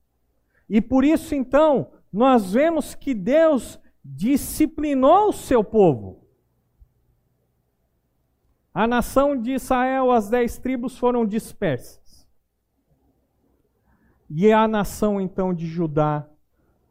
E 0.69 0.79
por 0.79 1.03
isso, 1.03 1.35
então, 1.35 1.91
nós 2.11 2.53
vemos 2.53 2.95
que 2.95 3.13
Deus 3.13 3.79
disciplinou 4.03 5.29
o 5.29 5.33
seu 5.33 5.63
povo. 5.63 6.20
A 8.73 8.87
nação 8.87 9.39
de 9.39 9.51
Israel, 9.51 10.11
as 10.11 10.29
dez 10.29 10.57
tribos 10.57 10.97
foram 10.97 11.25
dispersas. 11.25 12.27
E 14.29 14.51
a 14.51 14.65
nação, 14.67 15.19
então, 15.19 15.53
de 15.53 15.67
Judá, 15.67 16.25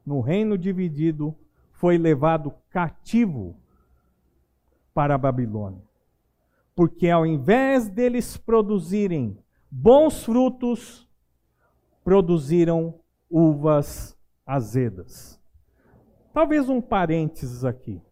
no 0.04 0.20
reino 0.20 0.58
dividido, 0.58 1.34
foi 1.72 1.96
levado 1.96 2.52
cativo 2.68 3.56
para 4.92 5.14
a 5.14 5.18
Babilônia. 5.18 5.82
Porque 6.74 7.08
ao 7.08 7.24
invés 7.24 7.88
deles 7.88 8.36
produzirem 8.36 9.38
bons 9.70 10.24
frutos, 10.24 11.08
produziram 12.04 13.00
uvas 13.30 14.14
azedas. 14.44 15.40
Talvez 16.34 16.68
um 16.68 16.80
parênteses 16.80 17.64
aqui. 17.64 18.02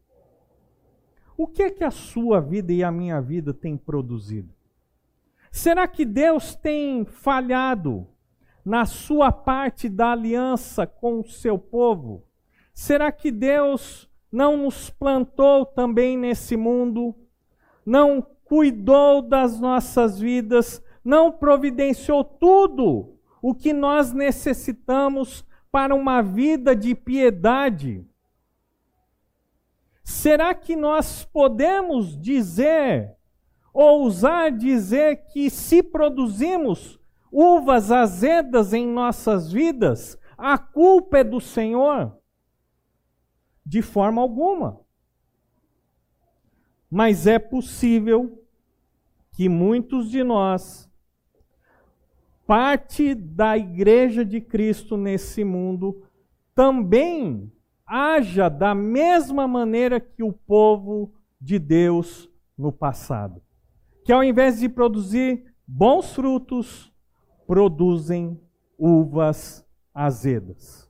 O 1.38 1.46
que 1.46 1.62
é 1.62 1.70
que 1.70 1.84
a 1.84 1.90
sua 1.92 2.40
vida 2.40 2.72
e 2.72 2.82
a 2.82 2.90
minha 2.90 3.20
vida 3.20 3.54
têm 3.54 3.76
produzido? 3.76 4.52
Será 5.52 5.86
que 5.86 6.04
Deus 6.04 6.56
tem 6.56 7.04
falhado 7.04 8.08
na 8.64 8.84
sua 8.84 9.30
parte 9.30 9.88
da 9.88 10.10
aliança 10.10 10.84
com 10.84 11.20
o 11.20 11.28
seu 11.28 11.56
povo? 11.56 12.24
Será 12.74 13.12
que 13.12 13.30
Deus 13.30 14.10
não 14.32 14.56
nos 14.56 14.90
plantou 14.90 15.64
também 15.64 16.18
nesse 16.18 16.56
mundo? 16.56 17.14
Não 17.86 18.20
cuidou 18.44 19.22
das 19.22 19.60
nossas 19.60 20.18
vidas? 20.18 20.82
Não 21.04 21.30
providenciou 21.30 22.24
tudo 22.24 23.16
o 23.40 23.54
que 23.54 23.72
nós 23.72 24.12
necessitamos 24.12 25.46
para 25.70 25.94
uma 25.94 26.20
vida 26.20 26.74
de 26.74 26.96
piedade? 26.96 28.04
Será 30.08 30.54
que 30.54 30.74
nós 30.74 31.22
podemos 31.26 32.18
dizer, 32.18 33.14
ousar 33.74 34.50
dizer 34.50 35.26
que 35.26 35.50
se 35.50 35.82
produzimos 35.82 36.98
uvas 37.30 37.92
azedas 37.92 38.72
em 38.72 38.86
nossas 38.86 39.52
vidas, 39.52 40.18
a 40.38 40.56
culpa 40.56 41.18
é 41.18 41.24
do 41.24 41.42
Senhor? 41.42 42.16
De 43.66 43.82
forma 43.82 44.22
alguma. 44.22 44.80
Mas 46.90 47.26
é 47.26 47.38
possível 47.38 48.42
que 49.32 49.46
muitos 49.46 50.10
de 50.10 50.24
nós, 50.24 50.90
parte 52.46 53.14
da 53.14 53.58
igreja 53.58 54.24
de 54.24 54.40
Cristo 54.40 54.96
nesse 54.96 55.44
mundo, 55.44 56.02
também 56.54 57.52
haja 57.88 58.48
da 58.48 58.74
mesma 58.74 59.48
maneira 59.48 59.98
que 59.98 60.22
o 60.22 60.32
povo 60.32 61.14
de 61.40 61.58
Deus 61.58 62.28
no 62.56 62.70
passado. 62.70 63.42
Que 64.04 64.12
ao 64.12 64.22
invés 64.22 64.60
de 64.60 64.68
produzir 64.68 65.44
bons 65.66 66.14
frutos, 66.14 66.92
produzem 67.46 68.38
uvas 68.76 69.66
azedas. 69.94 70.88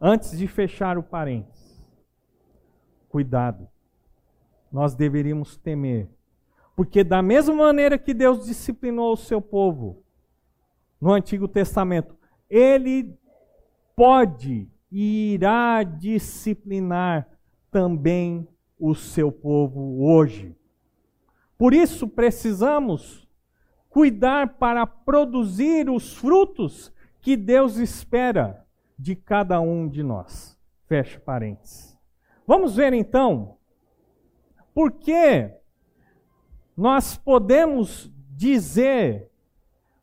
Antes 0.00 0.36
de 0.36 0.48
fechar 0.48 0.98
o 0.98 1.02
parênteses, 1.02 1.84
cuidado, 3.08 3.68
nós 4.72 4.94
deveríamos 4.94 5.56
temer, 5.56 6.08
porque 6.74 7.04
da 7.04 7.22
mesma 7.22 7.54
maneira 7.54 7.98
que 7.98 8.14
Deus 8.14 8.46
disciplinou 8.46 9.12
o 9.12 9.16
seu 9.16 9.40
povo 9.40 10.02
no 11.00 11.12
Antigo 11.12 11.46
Testamento, 11.46 12.16
ele 12.48 13.16
pode 13.94 14.68
e 14.90 15.34
irá 15.34 15.82
disciplinar 15.82 17.28
também 17.70 18.48
o 18.78 18.94
seu 18.94 19.30
povo 19.30 20.02
hoje. 20.02 20.56
Por 21.56 21.74
isso 21.74 22.08
precisamos 22.08 23.28
cuidar 23.88 24.54
para 24.54 24.86
produzir 24.86 25.90
os 25.90 26.14
frutos 26.14 26.92
que 27.20 27.36
Deus 27.36 27.76
espera 27.76 28.66
de 28.98 29.14
cada 29.14 29.60
um 29.60 29.88
de 29.88 30.02
nós. 30.02 30.58
Fecha 30.86 31.20
parênteses. 31.20 31.98
Vamos 32.46 32.76
ver 32.76 32.92
então 32.92 33.58
por 34.74 34.92
que 34.92 35.50
nós 36.76 37.16
podemos 37.16 38.10
dizer 38.30 39.30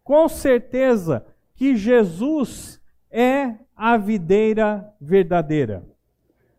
com 0.04 0.30
certeza 0.30 1.26
que 1.56 1.76
Jesus 1.76 2.80
é 3.10 3.58
a 3.78 3.96
videira 3.96 4.92
verdadeira. 5.00 5.88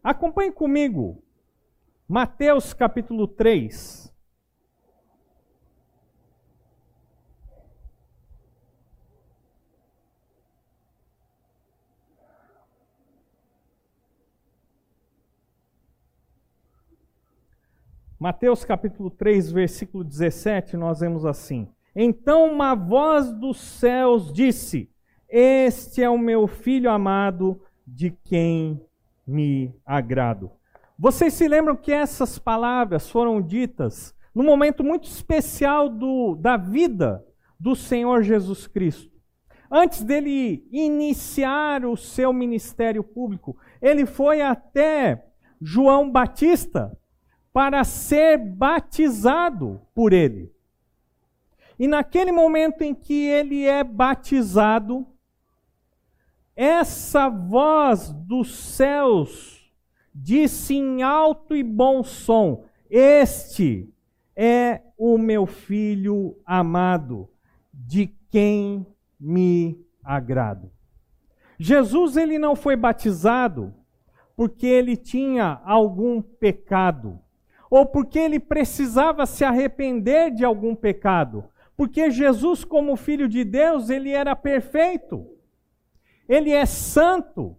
Acompanhe 0.04 0.52
comigo, 0.52 1.20
Mateus 2.06 2.72
capítulo 2.72 3.26
3. 3.26 4.06
Mateus 18.20 18.64
capítulo 18.64 19.10
3, 19.10 19.52
versículo 19.52 20.04
17, 20.04 20.76
nós 20.76 21.00
vemos 21.00 21.24
assim: 21.24 21.68
Então 21.94 22.52
uma 22.52 22.74
voz 22.74 23.32
dos 23.32 23.60
céus 23.60 24.32
disse: 24.32 24.90
este 25.28 26.02
é 26.02 26.08
o 26.08 26.18
meu 26.18 26.46
filho 26.46 26.90
amado, 26.90 27.60
de 27.86 28.10
quem 28.24 28.80
me 29.26 29.74
agrado. 29.84 30.50
Vocês 30.98 31.34
se 31.34 31.46
lembram 31.46 31.76
que 31.76 31.92
essas 31.92 32.38
palavras 32.38 33.10
foram 33.10 33.40
ditas 33.40 34.14
num 34.34 34.44
momento 34.44 34.82
muito 34.82 35.04
especial 35.04 35.88
do, 35.88 36.34
da 36.34 36.56
vida 36.56 37.24
do 37.58 37.74
Senhor 37.74 38.22
Jesus 38.22 38.66
Cristo. 38.66 39.10
Antes 39.70 40.02
dele 40.02 40.66
iniciar 40.70 41.84
o 41.84 41.96
seu 41.96 42.32
ministério 42.32 43.04
público, 43.04 43.56
ele 43.82 44.06
foi 44.06 44.40
até 44.40 45.26
João 45.60 46.10
Batista 46.10 46.96
para 47.52 47.84
ser 47.84 48.38
batizado 48.38 49.80
por 49.94 50.12
ele. 50.12 50.50
E 51.78 51.86
naquele 51.86 52.32
momento 52.32 52.82
em 52.82 52.94
que 52.94 53.26
ele 53.26 53.64
é 53.64 53.84
batizado, 53.84 55.06
essa 56.60 57.28
voz 57.28 58.10
dos 58.10 58.52
céus 58.52 59.72
disse 60.12 60.74
em 60.74 61.04
alto 61.04 61.54
e 61.54 61.62
bom 61.62 62.02
som: 62.02 62.64
Este 62.90 63.88
é 64.34 64.80
o 64.98 65.16
meu 65.16 65.46
filho 65.46 66.36
amado, 66.44 67.30
de 67.72 68.12
quem 68.28 68.84
me 69.20 69.86
agrado. 70.02 70.68
Jesus 71.60 72.16
ele 72.16 72.40
não 72.40 72.56
foi 72.56 72.74
batizado 72.74 73.72
porque 74.34 74.66
ele 74.66 74.96
tinha 74.96 75.60
algum 75.64 76.20
pecado, 76.20 77.20
ou 77.70 77.86
porque 77.86 78.18
ele 78.18 78.40
precisava 78.40 79.26
se 79.26 79.44
arrepender 79.44 80.34
de 80.34 80.44
algum 80.44 80.74
pecado, 80.74 81.44
porque 81.76 82.10
Jesus 82.10 82.64
como 82.64 82.96
filho 82.96 83.28
de 83.28 83.44
Deus, 83.44 83.90
ele 83.90 84.10
era 84.10 84.34
perfeito 84.34 85.37
ele 86.28 86.52
é 86.52 86.66
santo, 86.66 87.56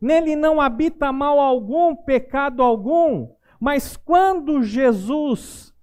nele 0.00 0.36
não 0.36 0.60
habita 0.60 1.12
mal 1.12 1.40
algum, 1.40 1.96
pecado 1.96 2.62
algum, 2.62 3.28
mas 3.58 3.96
quando 3.96 4.62
Jesus 4.62 5.74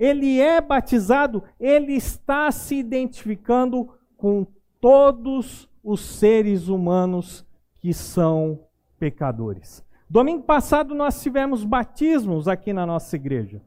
ele 0.00 0.40
é 0.40 0.62
batizado, 0.62 1.44
ele 1.60 1.92
está 1.92 2.50
se 2.50 2.74
identificando 2.76 3.92
com 4.16 4.46
todos 4.80 5.68
os 5.84 6.00
seres 6.00 6.68
humanos 6.68 7.46
que 7.80 7.92
são 7.92 8.60
pecadores. 8.98 9.84
Domingo 10.08 10.42
passado 10.42 10.94
nós 10.94 11.22
tivemos 11.22 11.64
batismos 11.64 12.48
aqui 12.48 12.72
na 12.72 12.86
nossa 12.86 13.14
igreja. 13.14 13.60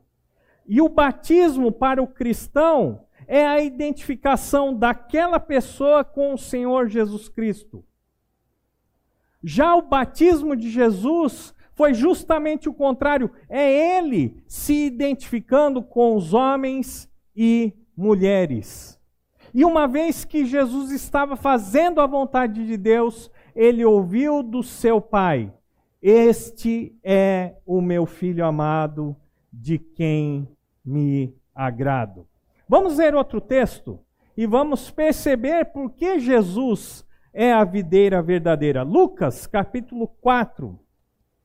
E 0.65 0.81
o 0.81 0.89
batismo 0.89 1.71
para 1.71 2.01
o 2.01 2.07
cristão 2.07 3.05
é 3.33 3.47
a 3.47 3.59
identificação 3.63 4.71
daquela 4.71 5.39
pessoa 5.39 6.03
com 6.03 6.35
o 6.35 6.37
Senhor 6.37 6.87
Jesus 6.87 7.27
Cristo. 7.27 7.83
Já 9.43 9.73
o 9.75 9.81
batismo 9.81 10.55
de 10.55 10.69
Jesus 10.69 11.51
foi 11.73 11.95
justamente 11.95 12.69
o 12.69 12.73
contrário, 12.75 13.31
é 13.49 13.97
ele 13.97 14.43
se 14.45 14.85
identificando 14.85 15.81
com 15.81 16.15
os 16.15 16.31
homens 16.31 17.09
e 17.35 17.73
mulheres. 17.97 19.01
E 19.51 19.65
uma 19.65 19.87
vez 19.87 20.23
que 20.23 20.45
Jesus 20.45 20.91
estava 20.91 21.35
fazendo 21.35 22.01
a 22.01 22.05
vontade 22.05 22.63
de 22.67 22.77
Deus, 22.77 23.31
ele 23.55 23.83
ouviu 23.83 24.43
do 24.43 24.61
seu 24.61 25.01
Pai: 25.01 25.51
Este 25.99 26.95
é 27.03 27.55
o 27.65 27.81
meu 27.81 28.05
filho 28.05 28.45
amado, 28.45 29.15
de 29.51 29.79
quem 29.79 30.47
me 30.85 31.35
agrado. 31.55 32.27
Vamos 32.73 32.97
ver 32.97 33.13
outro 33.13 33.39
texto 33.39 33.99
e 34.35 34.47
vamos 34.47 34.89
perceber 34.89 35.65
por 35.65 35.91
que 35.91 36.17
Jesus 36.17 37.05
é 37.31 37.53
a 37.53 37.63
videira 37.63 38.19
verdadeira. 38.19 38.81
Lucas, 38.81 39.45
capítulo 39.45 40.07
4, 40.07 40.79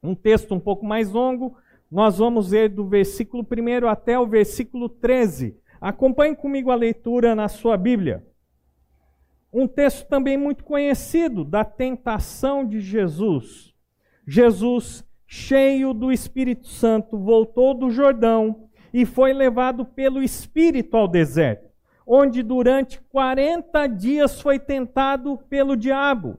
um 0.03 0.15
texto 0.15 0.55
um 0.55 0.59
pouco 0.59 0.87
mais 0.87 1.11
longo, 1.11 1.55
nós 1.91 2.17
vamos 2.17 2.53
ver 2.53 2.71
do 2.71 2.89
versículo 2.89 3.45
1 3.45 3.87
até 3.89 4.19
o 4.19 4.27
versículo 4.27 4.89
13. 4.89 5.55
Acompanhe 5.79 6.35
comigo 6.35 6.71
a 6.71 6.75
leitura 6.75 7.35
na 7.35 7.47
sua 7.47 7.77
Bíblia. 7.77 8.27
Um 9.53 9.69
texto 9.69 10.09
também 10.09 10.39
muito 10.39 10.65
conhecido 10.65 11.45
da 11.45 11.63
tentação 11.63 12.67
de 12.67 12.81
Jesus. 12.81 13.75
Jesus, 14.27 15.05
cheio 15.27 15.93
do 15.93 16.11
Espírito 16.11 16.69
Santo, 16.69 17.19
voltou 17.19 17.75
do 17.75 17.91
Jordão 17.91 18.68
e 18.93 19.05
foi 19.05 19.33
levado 19.33 19.85
pelo 19.85 20.23
Espírito 20.23 20.97
ao 20.97 21.09
deserto, 21.09 21.69
onde 22.07 22.43
durante 22.43 23.01
40 23.11 23.87
dias 23.89 24.41
foi 24.41 24.59
tentado 24.59 25.39
pelo 25.49 25.77
diabo. 25.77 26.39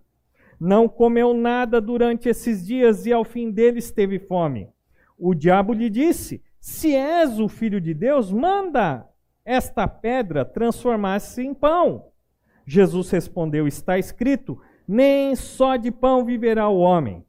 Não 0.60 0.90
comeu 0.90 1.34
nada 1.34 1.80
durante 1.80 2.28
esses 2.28 2.66
dias 2.66 3.06
e 3.06 3.14
ao 3.14 3.24
fim 3.24 3.52
deles 3.52 3.92
teve 3.92 4.20
fome. 4.20 4.70
O 5.18 5.34
diabo 5.34 5.74
lhe 5.74 5.90
disse: 5.90 6.44
Se 6.60 6.96
és 6.96 7.40
o 7.40 7.48
filho 7.48 7.80
de 7.80 7.94
Deus, 7.94 8.32
manda 8.32 9.08
esta 9.46 9.88
pedra 9.88 10.44
transformar-se 10.44 11.42
em 11.44 11.54
pão. 11.54 12.08
Jesus 12.66 13.10
respondeu: 13.10 13.68
Está 13.68 13.98
escrito: 13.98 14.60
Nem 14.88 15.36
só 15.36 15.78
de 15.78 15.92
pão 15.92 16.26
viverá 16.26 16.68
o 16.68 16.80
homem 16.80 17.24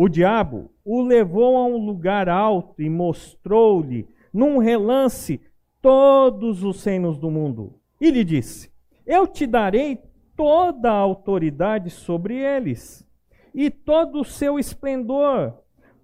o 0.00 0.08
diabo 0.08 0.70
o 0.84 1.02
levou 1.02 1.56
a 1.56 1.66
um 1.66 1.84
lugar 1.84 2.28
alto 2.28 2.80
e 2.80 2.88
mostrou-lhe, 2.88 4.06
num 4.38 4.58
relance, 4.58 5.40
todos 5.82 6.62
os 6.62 6.84
reinos 6.84 7.18
do 7.18 7.28
mundo. 7.28 7.74
E 8.00 8.08
lhe 8.08 8.22
disse: 8.22 8.70
Eu 9.04 9.26
te 9.26 9.48
darei 9.48 10.00
toda 10.36 10.92
a 10.92 10.96
autoridade 10.96 11.90
sobre 11.90 12.36
eles 12.36 13.04
e 13.52 13.68
todo 13.68 14.20
o 14.20 14.24
seu 14.24 14.56
esplendor, 14.56 15.54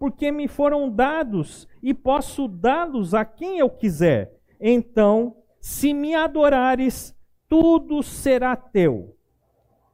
porque 0.00 0.32
me 0.32 0.48
foram 0.48 0.90
dados 0.90 1.68
e 1.80 1.94
posso 1.94 2.48
dá-los 2.48 3.14
a 3.14 3.24
quem 3.24 3.60
eu 3.60 3.70
quiser. 3.70 4.34
Então, 4.60 5.36
se 5.60 5.94
me 5.94 6.16
adorares, 6.16 7.16
tudo 7.48 8.02
será 8.02 8.56
teu. 8.56 9.16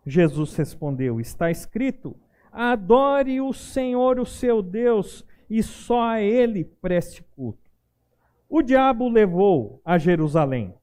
Jesus 0.07 0.57
respondeu: 0.57 1.21
Está 1.21 1.51
escrito 1.51 2.17
Adore 2.51 3.43
o 3.43 3.53
Senhor, 3.53 4.19
o 4.19 4.25
seu 4.25 4.63
Deus, 4.63 5.27
e 5.51 5.63
só 5.63 6.01
a 6.01 6.23
ele 6.23 6.65
preste 6.65 7.23
culto. 7.37 7.70
O 8.53 8.63
diabo 8.63 9.09
levou 9.09 9.81
a 9.85 9.97
Jerusalém, 9.97 10.75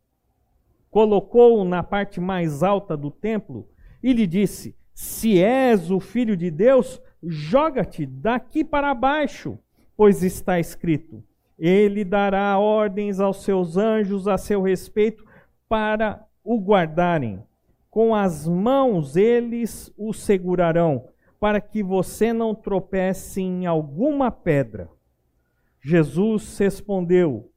colocou-o 0.89 1.65
na 1.65 1.83
parte 1.83 2.17
mais 2.17 2.63
alta 2.63 2.95
do 2.95 3.11
templo 3.11 3.67
e 4.01 4.13
lhe 4.13 4.25
disse: 4.25 4.73
Se 4.93 5.37
és 5.37 5.91
o 5.91 5.99
filho 5.99 6.37
de 6.37 6.49
Deus, 6.49 7.01
joga-te 7.21 8.05
daqui 8.05 8.63
para 8.63 8.93
baixo, 8.93 9.59
pois 9.97 10.23
está 10.23 10.61
escrito: 10.61 11.21
Ele 11.59 12.05
dará 12.05 12.57
ordens 12.57 13.19
aos 13.19 13.43
seus 13.43 13.75
anjos 13.75 14.29
a 14.29 14.37
seu 14.37 14.61
respeito 14.61 15.25
para 15.67 16.25
o 16.45 16.57
guardarem. 16.61 17.43
Com 17.89 18.15
as 18.15 18.47
mãos 18.47 19.17
eles 19.17 19.93
o 19.97 20.13
segurarão 20.13 21.09
para 21.37 21.59
que 21.59 21.83
você 21.83 22.31
não 22.31 22.55
tropece 22.55 23.41
em 23.41 23.65
alguma 23.65 24.31
pedra. 24.31 24.89
Jesus 25.81 26.57
respondeu: 26.57 27.51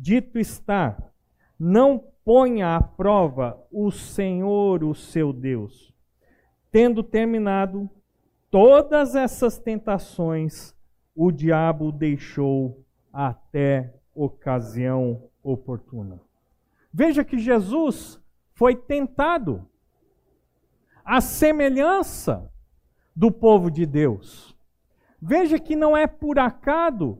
Dito 0.00 0.38
está, 0.38 0.96
não 1.58 1.98
ponha 2.24 2.76
à 2.76 2.80
prova 2.80 3.60
o 3.68 3.90
Senhor, 3.90 4.84
o 4.84 4.94
seu 4.94 5.32
Deus. 5.32 5.92
Tendo 6.70 7.02
terminado 7.02 7.90
todas 8.48 9.16
essas 9.16 9.58
tentações, 9.58 10.72
o 11.16 11.32
diabo 11.32 11.90
deixou 11.90 12.84
até 13.12 13.92
ocasião 14.14 15.24
oportuna. 15.42 16.20
Veja 16.94 17.24
que 17.24 17.36
Jesus 17.36 18.22
foi 18.54 18.76
tentado. 18.76 19.68
A 21.04 21.20
semelhança 21.20 22.48
do 23.16 23.32
povo 23.32 23.68
de 23.68 23.84
Deus. 23.84 24.56
Veja 25.20 25.58
que 25.58 25.74
não 25.74 25.96
é 25.96 26.06
por 26.06 26.38
acaso 26.38 27.18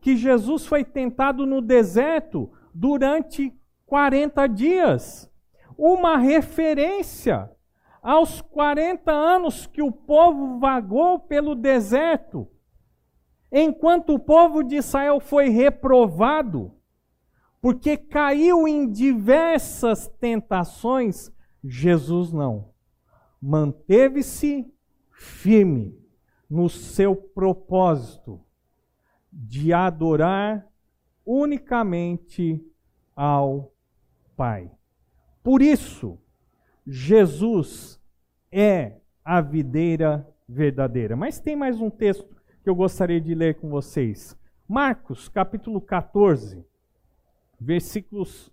que 0.00 0.16
Jesus 0.16 0.66
foi 0.66 0.84
tentado 0.84 1.46
no 1.46 1.60
deserto 1.60 2.50
durante 2.72 3.52
40 3.86 4.46
dias. 4.46 5.30
Uma 5.76 6.16
referência 6.16 7.50
aos 8.02 8.40
40 8.40 9.10
anos 9.10 9.66
que 9.66 9.82
o 9.82 9.90
povo 9.90 10.58
vagou 10.58 11.18
pelo 11.18 11.54
deserto. 11.54 12.48
Enquanto 13.50 14.14
o 14.14 14.18
povo 14.18 14.62
de 14.62 14.76
Israel 14.76 15.20
foi 15.20 15.48
reprovado, 15.48 16.72
porque 17.60 17.96
caiu 17.96 18.68
em 18.68 18.90
diversas 18.90 20.06
tentações, 20.20 21.32
Jesus 21.64 22.32
não. 22.32 22.70
Manteve-se 23.40 24.66
firme 25.10 25.98
no 26.48 26.68
seu 26.68 27.16
propósito 27.16 28.40
de 29.32 29.72
adorar 29.72 30.66
unicamente 31.24 32.64
ao 33.14 33.72
Pai. 34.36 34.70
Por 35.42 35.62
isso, 35.62 36.18
Jesus 36.86 38.00
é 38.50 38.96
a 39.24 39.40
videira 39.40 40.26
verdadeira. 40.48 41.16
Mas 41.16 41.38
tem 41.38 41.54
mais 41.54 41.80
um 41.80 41.90
texto 41.90 42.36
que 42.62 42.70
eu 42.70 42.74
gostaria 42.74 43.20
de 43.20 43.34
ler 43.34 43.56
com 43.56 43.68
vocês. 43.68 44.36
Marcos, 44.66 45.28
capítulo 45.28 45.80
14, 45.80 46.64
versículos 47.60 48.50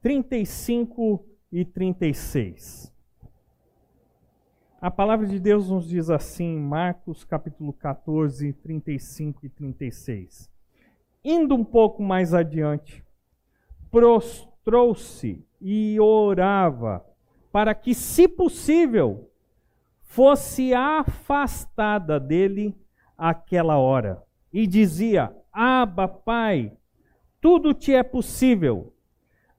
35 0.00 1.26
e 1.50 1.64
36. 1.64 2.95
A 4.86 4.90
palavra 4.92 5.26
de 5.26 5.40
Deus 5.40 5.68
nos 5.68 5.88
diz 5.88 6.10
assim, 6.10 6.60
Marcos 6.60 7.24
capítulo 7.24 7.72
14, 7.72 8.52
35 8.52 9.44
e 9.44 9.48
36. 9.48 10.48
Indo 11.24 11.56
um 11.56 11.64
pouco 11.64 12.04
mais 12.04 12.32
adiante, 12.32 13.04
prostrou-se 13.90 15.44
e 15.60 15.98
orava 15.98 17.04
para 17.50 17.74
que, 17.74 17.96
se 17.96 18.28
possível, 18.28 19.28
fosse 20.02 20.72
afastada 20.72 22.20
dele 22.20 22.72
aquela 23.18 23.78
hora. 23.78 24.22
E 24.52 24.68
dizia: 24.68 25.36
Aba, 25.52 26.06
Pai, 26.06 26.70
tudo 27.40 27.74
te 27.74 27.92
é 27.92 28.04
possível. 28.04 28.94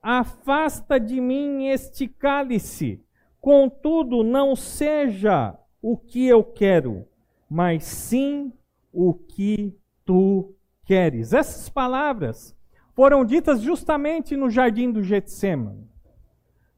Afasta 0.00 0.98
de 0.98 1.20
mim 1.20 1.66
este 1.66 2.08
cálice. 2.08 3.04
Contudo, 3.40 4.22
não 4.22 4.56
seja 4.56 5.56
o 5.80 5.96
que 5.96 6.26
eu 6.26 6.42
quero, 6.42 7.06
mas 7.48 7.84
sim 7.84 8.52
o 8.92 9.14
que 9.14 9.76
tu 10.04 10.54
queres. 10.84 11.32
Essas 11.32 11.68
palavras 11.68 12.56
foram 12.94 13.24
ditas 13.24 13.60
justamente 13.60 14.36
no 14.36 14.50
jardim 14.50 14.90
do 14.90 15.02
Getsemane. 15.02 15.88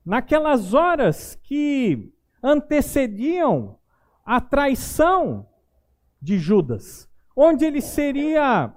Naquelas 0.05 0.75
horas 0.75 1.35
que 1.43 2.13
antecediam 2.43 3.79
a 4.25 4.41
traição 4.41 5.47
de 6.21 6.39
Judas, 6.39 7.09
onde 7.35 7.65
ele 7.65 7.81
seria 7.81 8.75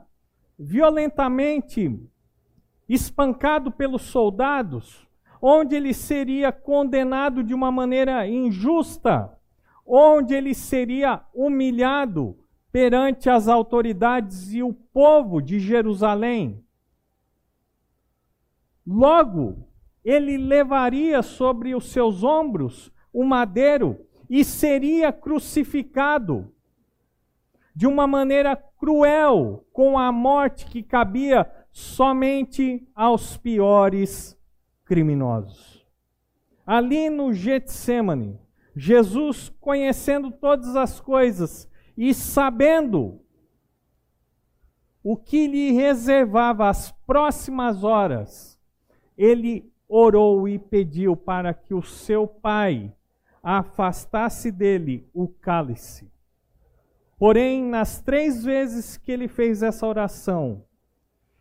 violentamente 0.57 1.99
espancado 2.87 3.71
pelos 3.71 4.03
soldados, 4.03 5.07
onde 5.45 5.75
ele 5.75 5.93
seria 5.93 6.53
condenado 6.53 7.43
de 7.43 7.53
uma 7.53 7.69
maneira 7.69 8.25
injusta, 8.25 9.29
onde 9.85 10.33
ele 10.33 10.53
seria 10.53 11.21
humilhado 11.33 12.37
perante 12.71 13.29
as 13.29 13.49
autoridades 13.49 14.53
e 14.53 14.63
o 14.63 14.71
povo 14.71 15.41
de 15.41 15.59
Jerusalém. 15.59 16.63
Logo, 18.87 19.67
ele 20.01 20.37
levaria 20.37 21.21
sobre 21.21 21.75
os 21.75 21.91
seus 21.91 22.23
ombros 22.23 22.89
o 23.11 23.25
madeiro 23.25 23.99
e 24.29 24.45
seria 24.45 25.11
crucificado 25.11 26.49
de 27.75 27.85
uma 27.85 28.07
maneira 28.07 28.55
cruel, 28.55 29.65
com 29.73 29.99
a 29.99 30.09
morte 30.09 30.67
que 30.67 30.81
cabia 30.81 31.45
somente 31.69 32.87
aos 32.95 33.35
piores 33.35 34.41
criminosos. 34.85 35.85
Ali 36.65 37.09
no 37.09 37.33
Getsemane, 37.33 38.39
Jesus, 38.75 39.49
conhecendo 39.59 40.31
todas 40.31 40.75
as 40.75 40.99
coisas 40.99 41.69
e 41.97 42.13
sabendo 42.13 43.19
o 45.03 45.17
que 45.17 45.47
lhe 45.47 45.71
reservava 45.71 46.69
as 46.69 46.91
próximas 47.05 47.83
horas, 47.83 48.59
ele 49.17 49.71
orou 49.87 50.47
e 50.47 50.57
pediu 50.57 51.15
para 51.15 51.53
que 51.53 51.73
o 51.73 51.83
seu 51.83 52.25
pai 52.25 52.93
afastasse 53.43 54.49
dele 54.49 55.07
o 55.13 55.27
cálice. 55.27 56.09
Porém, 57.17 57.63
nas 57.63 58.01
três 58.01 58.43
vezes 58.43 58.97
que 58.97 59.11
ele 59.11 59.27
fez 59.27 59.61
essa 59.61 59.85
oração, 59.85 60.63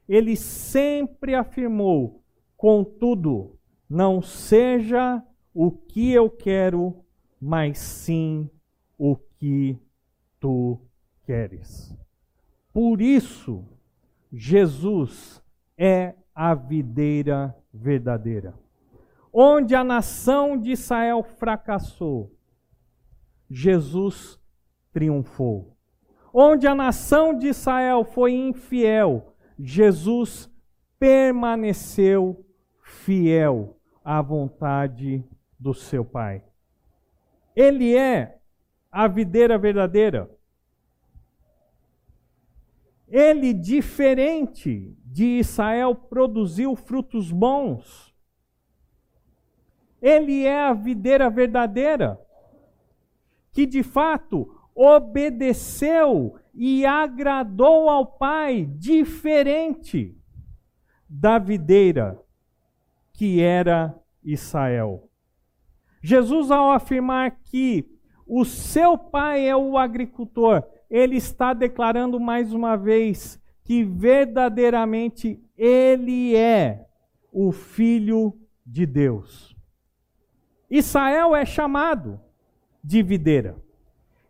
ele 0.09 0.37
sempre 0.37 1.35
afirmou: 1.35 2.22
contudo, 2.63 3.59
não 3.91 4.23
seja 4.23 5.21
o 5.53 5.73
que 5.73 6.13
eu 6.13 6.31
quero, 6.31 6.95
mas 7.41 7.77
sim 7.77 8.49
o 8.97 9.17
que 9.17 9.77
tu 10.39 10.79
queres. 11.25 11.93
Por 12.73 13.01
isso, 13.03 13.65
Jesus 14.33 15.43
é 15.77 16.15
a 16.33 16.55
videira 16.55 17.53
verdadeira. 17.75 18.55
Onde 19.33 19.75
a 19.75 19.83
nação 19.83 20.57
de 20.57 20.71
Israel 20.71 21.25
fracassou, 21.25 22.33
Jesus 23.51 24.39
triunfou. 24.93 25.77
Onde 26.33 26.69
a 26.69 26.77
nação 26.77 27.37
de 27.37 27.49
Israel 27.49 28.05
foi 28.05 28.35
infiel, 28.35 29.35
Jesus 29.59 30.49
permaneceu 30.97 32.47
fiel 32.93 33.77
à 34.05 34.21
vontade 34.21 35.25
do 35.59 35.73
seu 35.73 36.05
Pai. 36.05 36.45
Ele 37.57 37.97
é 37.97 38.39
a 38.91 39.09
videira 39.09 39.59
verdadeira. 39.59 40.31
Ele, 43.09 43.53
diferente 43.53 44.97
de 45.05 45.39
Israel, 45.39 45.95
produziu 45.95 46.75
frutos 46.77 47.31
bons. 47.31 48.15
Ele 50.01 50.45
é 50.45 50.61
a 50.61 50.73
videira 50.73 51.29
verdadeira, 51.29 52.21
que 53.53 53.67
de 53.67 53.83
fato 53.83 54.59
obedeceu 54.75 56.37
e 56.55 56.85
agradou 56.87 57.89
ao 57.89 58.07
Pai, 58.07 58.65
diferente 58.65 60.17
da 61.09 61.39
videira 61.39 62.22
que 63.23 63.41
era 63.41 63.97
Israel. 64.25 65.09
Jesus, 66.03 66.51
ao 66.51 66.73
afirmar 66.73 67.39
que 67.45 67.89
o 68.27 68.45
seu 68.45 68.99
pai 68.99 69.47
é 69.47 69.55
o 69.55 69.79
agricultor, 69.79 70.65
ele 70.91 71.19
está 71.19 71.55
declarando 71.55 72.19
mais 72.19 72.53
uma 72.53 72.75
vez 72.75 73.41
que 73.63 73.85
verdadeiramente 73.85 75.41
ele 75.57 76.35
é 76.35 76.85
o 77.33 77.53
filho 77.53 78.37
de 78.67 78.85
Deus. 78.85 79.55
Israel 80.69 81.37
é 81.37 81.47
chamado 81.47 82.21
de 82.83 83.05
videira. 83.05 83.57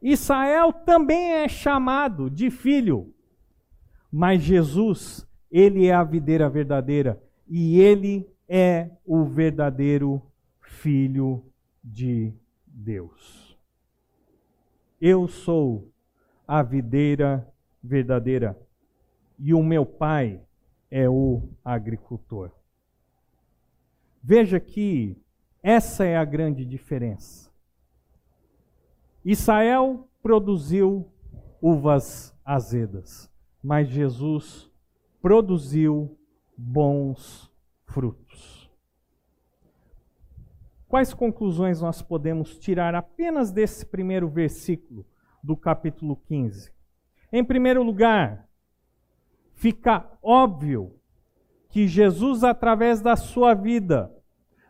Israel 0.02 0.70
também 0.70 1.32
é 1.32 1.48
chamado 1.48 2.28
de 2.28 2.50
filho. 2.50 3.10
Mas 4.12 4.42
Jesus, 4.42 5.26
ele 5.50 5.86
é 5.86 5.94
a 5.94 6.04
videira 6.04 6.50
verdadeira 6.50 7.18
e 7.48 7.80
ele 7.80 8.30
é 8.54 8.90
o 9.02 9.24
verdadeiro 9.24 10.20
filho 10.60 11.42
de 11.82 12.34
Deus. 12.66 13.58
Eu 15.00 15.26
sou 15.26 15.90
a 16.46 16.62
videira 16.62 17.50
verdadeira 17.82 18.60
e 19.38 19.54
o 19.54 19.62
meu 19.62 19.86
pai 19.86 20.38
é 20.90 21.08
o 21.08 21.48
agricultor. 21.64 22.50
Veja 24.22 24.60
que 24.60 25.16
essa 25.62 26.04
é 26.04 26.18
a 26.18 26.24
grande 26.24 26.66
diferença. 26.66 27.50
Israel 29.24 30.06
produziu 30.22 31.10
uvas 31.58 32.36
azedas, 32.44 33.32
mas 33.64 33.88
Jesus 33.88 34.70
produziu 35.22 36.18
bons 36.54 37.50
frutos. 37.86 38.21
Quais 40.92 41.14
conclusões 41.14 41.80
nós 41.80 42.02
podemos 42.02 42.58
tirar 42.58 42.94
apenas 42.94 43.50
desse 43.50 43.86
primeiro 43.86 44.28
versículo 44.28 45.06
do 45.42 45.56
capítulo 45.56 46.16
15. 46.28 46.70
Em 47.32 47.42
primeiro 47.42 47.82
lugar, 47.82 48.46
fica 49.54 50.06
óbvio 50.22 50.94
que 51.70 51.88
Jesus, 51.88 52.44
através 52.44 53.00
da 53.00 53.16
sua 53.16 53.54
vida, 53.54 54.14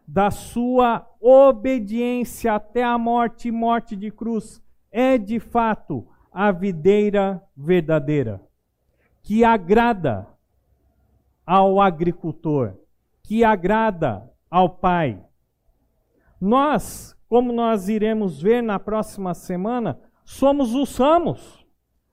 da 0.06 0.30
sua 0.30 1.04
obediência 1.20 2.54
até 2.54 2.84
a 2.84 2.96
morte 2.96 3.48
e 3.48 3.50
morte 3.50 3.96
de 3.96 4.12
cruz, 4.12 4.62
é 4.92 5.18
de 5.18 5.40
fato 5.40 6.06
a 6.30 6.52
videira 6.52 7.42
verdadeira, 7.56 8.40
que 9.24 9.42
agrada 9.42 10.28
ao 11.44 11.80
agricultor, 11.80 12.76
que 13.24 13.42
agrada 13.42 14.30
ao 14.48 14.70
Pai. 14.70 15.20
Nós, 16.42 17.16
como 17.28 17.52
nós 17.52 17.88
iremos 17.88 18.42
ver 18.42 18.64
na 18.64 18.76
próxima 18.76 19.32
semana, 19.32 20.00
somos 20.24 20.74
os 20.74 20.96
ramos 20.96 21.64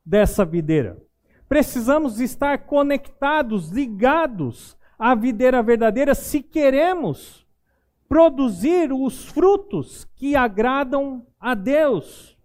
dessa 0.05 0.45
videira. 0.45 1.01
Precisamos 1.47 2.19
estar 2.19 2.67
conectados, 2.67 3.71
ligados 3.71 4.77
à 4.99 5.15
videira 5.15 5.63
verdadeira 5.63 6.13
se 6.13 6.43
queremos 6.43 7.43
produzir 8.07 8.93
os 8.93 9.25
frutos 9.25 10.05
que 10.15 10.35
agradam 10.35 11.25
a 11.39 11.55
Deus. 11.55 12.37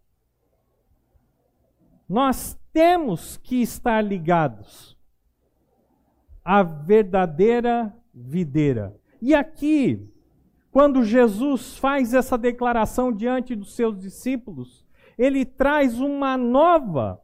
Nós 2.08 2.58
temos 2.72 3.36
que 3.36 3.60
estar 3.60 4.00
ligados 4.00 4.96
à 6.42 6.62
verdadeira 6.62 7.94
videira. 8.14 8.98
E 9.20 9.34
aqui, 9.34 10.13
quando 10.74 11.04
Jesus 11.04 11.78
faz 11.78 12.12
essa 12.12 12.36
declaração 12.36 13.12
diante 13.12 13.54
dos 13.54 13.76
seus 13.76 13.96
discípulos, 13.96 14.84
ele 15.16 15.44
traz 15.44 16.00
uma 16.00 16.36
nova 16.36 17.20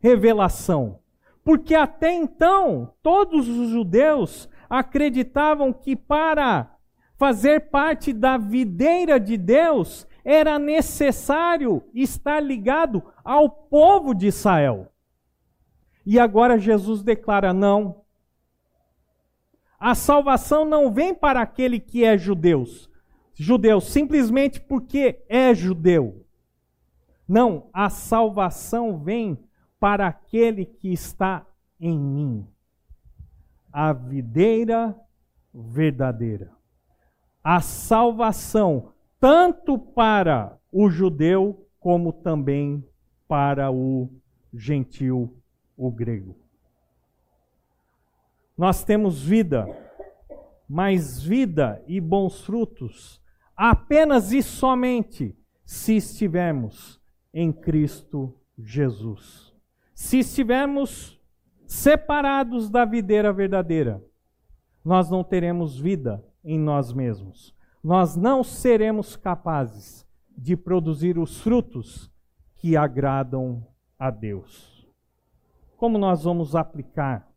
revelação. 0.00 0.98
Porque 1.44 1.76
até 1.76 2.12
então, 2.12 2.92
todos 3.04 3.48
os 3.48 3.68
judeus 3.68 4.48
acreditavam 4.68 5.72
que 5.72 5.94
para 5.94 6.76
fazer 7.16 7.70
parte 7.70 8.12
da 8.12 8.36
videira 8.36 9.20
de 9.20 9.36
Deus 9.36 10.04
era 10.24 10.58
necessário 10.58 11.84
estar 11.94 12.40
ligado 12.40 13.00
ao 13.22 13.48
povo 13.48 14.12
de 14.12 14.26
Israel. 14.26 14.92
E 16.04 16.18
agora 16.18 16.58
Jesus 16.58 17.00
declara: 17.00 17.52
não. 17.52 18.07
A 19.78 19.94
salvação 19.94 20.64
não 20.64 20.90
vem 20.90 21.14
para 21.14 21.40
aquele 21.40 21.78
que 21.78 22.04
é 22.04 22.18
judeu, 22.18 22.64
judeu 23.32 23.80
simplesmente 23.80 24.60
porque 24.60 25.24
é 25.28 25.54
judeu. 25.54 26.26
Não, 27.26 27.68
a 27.72 27.88
salvação 27.88 28.98
vem 28.98 29.38
para 29.78 30.08
aquele 30.08 30.64
que 30.64 30.92
está 30.92 31.46
em 31.78 31.96
mim. 31.96 32.46
A 33.72 33.92
videira 33.92 34.98
verdadeira. 35.54 36.50
A 37.44 37.60
salvação, 37.60 38.92
tanto 39.20 39.78
para 39.78 40.58
o 40.72 40.90
judeu, 40.90 41.68
como 41.78 42.12
também 42.12 42.84
para 43.28 43.70
o 43.70 44.10
gentil, 44.52 45.38
o 45.76 45.90
grego. 45.90 46.47
Nós 48.58 48.82
temos 48.82 49.22
vida, 49.22 49.66
mas 50.68 51.22
vida 51.22 51.80
e 51.86 52.00
bons 52.00 52.40
frutos 52.44 53.22
apenas 53.56 54.32
e 54.32 54.42
somente 54.42 55.36
se 55.64 55.96
estivermos 55.96 57.00
em 57.32 57.52
Cristo 57.52 58.34
Jesus. 58.58 59.54
Se 59.94 60.18
estivermos 60.18 61.20
separados 61.66 62.68
da 62.68 62.84
videira 62.84 63.32
verdadeira, 63.32 64.02
nós 64.84 65.08
não 65.08 65.22
teremos 65.22 65.78
vida 65.78 66.24
em 66.44 66.58
nós 66.58 66.92
mesmos. 66.92 67.54
Nós 67.82 68.16
não 68.16 68.42
seremos 68.42 69.14
capazes 69.14 70.06
de 70.36 70.56
produzir 70.56 71.18
os 71.18 71.40
frutos 71.40 72.10
que 72.56 72.76
agradam 72.76 73.64
a 73.98 74.10
Deus. 74.10 74.84
Como 75.76 75.96
nós 75.96 76.24
vamos 76.24 76.56
aplicar 76.56 77.27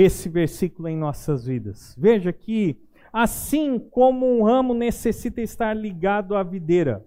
esse 0.00 0.28
versículo 0.28 0.88
em 0.88 0.96
nossas 0.96 1.44
vidas? 1.44 1.94
Veja 1.98 2.32
que, 2.32 2.80
assim 3.12 3.78
como 3.78 4.26
um 4.26 4.42
ramo 4.42 4.72
necessita 4.72 5.40
estar 5.40 5.74
ligado 5.74 6.34
à 6.34 6.42
videira, 6.42 7.04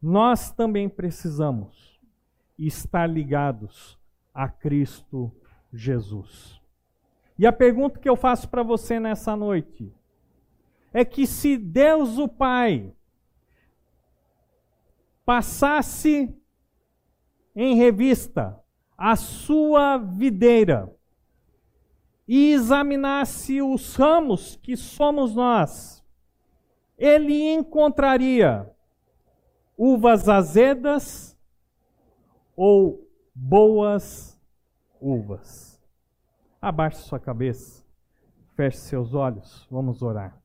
nós 0.00 0.50
também 0.50 0.88
precisamos 0.88 2.00
estar 2.58 3.06
ligados 3.06 3.98
a 4.32 4.48
Cristo 4.48 5.32
Jesus. 5.72 6.60
E 7.38 7.46
a 7.46 7.52
pergunta 7.52 7.98
que 7.98 8.08
eu 8.08 8.16
faço 8.16 8.48
para 8.48 8.62
você 8.62 9.00
nessa 9.00 9.34
noite 9.34 9.92
é 10.92 11.04
que 11.04 11.26
se 11.26 11.56
Deus 11.56 12.16
o 12.16 12.28
Pai 12.28 12.92
passasse 15.24 16.34
em 17.54 17.74
revista 17.74 18.58
a 18.96 19.16
sua 19.16 19.98
videira 19.98 20.94
e 22.26 22.52
examinasse 22.52 23.62
os 23.62 23.94
ramos 23.94 24.56
que 24.56 24.76
somos 24.76 25.34
nós, 25.34 26.04
ele 26.98 27.52
encontraria 27.52 28.68
uvas 29.76 30.28
azedas 30.28 31.36
ou 32.56 33.06
boas 33.34 34.40
uvas. 35.00 35.80
Abaixe 36.60 37.02
sua 37.02 37.20
cabeça, 37.20 37.84
feche 38.54 38.78
seus 38.78 39.14
olhos, 39.14 39.66
vamos 39.70 40.02
orar. 40.02 40.36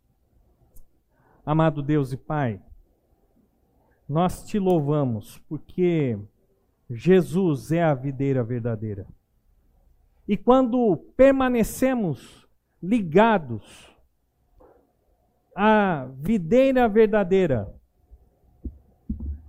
Amado 1.43 1.81
Deus 1.81 2.11
e 2.11 2.17
Pai, 2.17 2.61
nós 4.07 4.43
te 4.43 4.59
louvamos 4.59 5.39
porque 5.47 6.19
Jesus 6.89 7.71
é 7.71 7.81
a 7.81 7.93
videira 7.93 8.43
verdadeira. 8.43 9.07
E 10.31 10.37
quando 10.37 10.95
permanecemos 11.17 12.47
ligados 12.81 13.93
à 15.53 16.07
videira 16.21 16.87
verdadeira, 16.87 17.69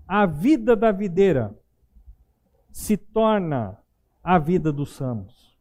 a 0.08 0.26
vida 0.26 0.74
da 0.74 0.90
videira 0.90 1.56
se 2.72 2.96
torna 2.96 3.78
a 4.24 4.40
vida 4.40 4.72
dos 4.72 4.98
ramos. 4.98 5.56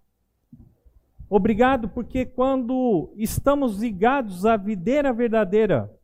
Obrigado, 1.29 1.87
porque 1.87 2.25
quando 2.25 3.13
estamos 3.15 3.79
ligados 3.79 4.43
à 4.43 4.57
videira 4.57 5.13
verdadeira, 5.13 5.95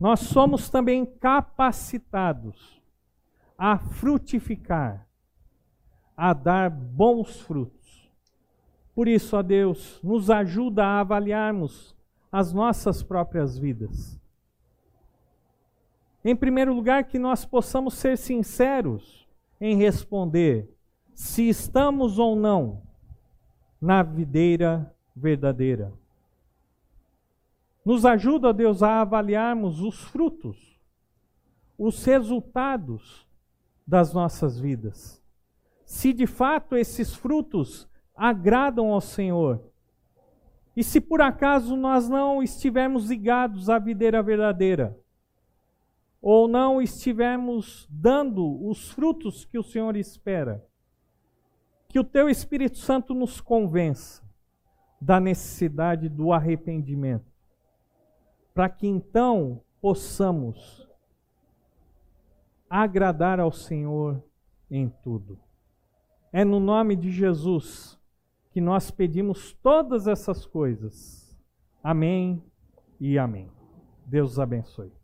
nós 0.00 0.20
somos 0.20 0.70
também 0.70 1.04
capacitados 1.04 2.82
a 3.58 3.76
frutificar, 3.76 5.09
a 6.22 6.34
dar 6.34 6.68
bons 6.68 7.40
frutos. 7.40 8.12
Por 8.94 9.08
isso, 9.08 9.38
ó 9.38 9.42
Deus, 9.42 9.98
nos 10.02 10.28
ajuda 10.28 10.84
a 10.84 11.00
avaliarmos 11.00 11.96
as 12.30 12.52
nossas 12.52 13.02
próprias 13.02 13.56
vidas. 13.56 14.20
Em 16.22 16.36
primeiro 16.36 16.74
lugar, 16.74 17.04
que 17.04 17.18
nós 17.18 17.46
possamos 17.46 17.94
ser 17.94 18.18
sinceros 18.18 19.26
em 19.58 19.78
responder 19.78 20.68
se 21.14 21.48
estamos 21.48 22.18
ou 22.18 22.36
não 22.36 22.82
na 23.80 24.02
videira 24.02 24.94
verdadeira. 25.16 25.90
Nos 27.82 28.04
ajuda, 28.04 28.52
Deus, 28.52 28.82
a 28.82 29.00
avaliarmos 29.00 29.80
os 29.80 29.98
frutos, 30.04 30.78
os 31.78 32.04
resultados 32.04 33.26
das 33.86 34.12
nossas 34.12 34.60
vidas. 34.60 35.19
Se 35.90 36.12
de 36.12 36.24
fato 36.24 36.76
esses 36.76 37.16
frutos 37.16 37.90
agradam 38.14 38.92
ao 38.92 39.00
Senhor. 39.00 39.60
E 40.76 40.84
se 40.84 41.00
por 41.00 41.20
acaso 41.20 41.74
nós 41.74 42.08
não 42.08 42.40
estivermos 42.40 43.10
ligados 43.10 43.68
à 43.68 43.76
videira 43.76 44.22
verdadeira, 44.22 44.96
ou 46.22 46.46
não 46.46 46.80
estivermos 46.80 47.88
dando 47.90 48.64
os 48.68 48.88
frutos 48.92 49.44
que 49.44 49.58
o 49.58 49.64
Senhor 49.64 49.96
espera, 49.96 50.64
que 51.88 51.98
o 51.98 52.04
Teu 52.04 52.28
Espírito 52.30 52.78
Santo 52.78 53.12
nos 53.12 53.40
convença 53.40 54.22
da 55.00 55.18
necessidade 55.18 56.08
do 56.08 56.32
arrependimento 56.32 57.34
para 58.54 58.68
que 58.68 58.86
então 58.86 59.60
possamos 59.80 60.88
agradar 62.68 63.40
ao 63.40 63.50
Senhor 63.50 64.22
em 64.70 64.88
tudo. 64.88 65.49
É 66.32 66.44
no 66.44 66.60
nome 66.60 66.94
de 66.94 67.10
Jesus 67.10 67.98
que 68.50 68.60
nós 68.60 68.90
pedimos 68.90 69.52
todas 69.62 70.06
essas 70.06 70.46
coisas. 70.46 71.36
Amém 71.82 72.42
e 73.00 73.18
amém. 73.18 73.50
Deus 74.06 74.38
abençoe. 74.38 74.99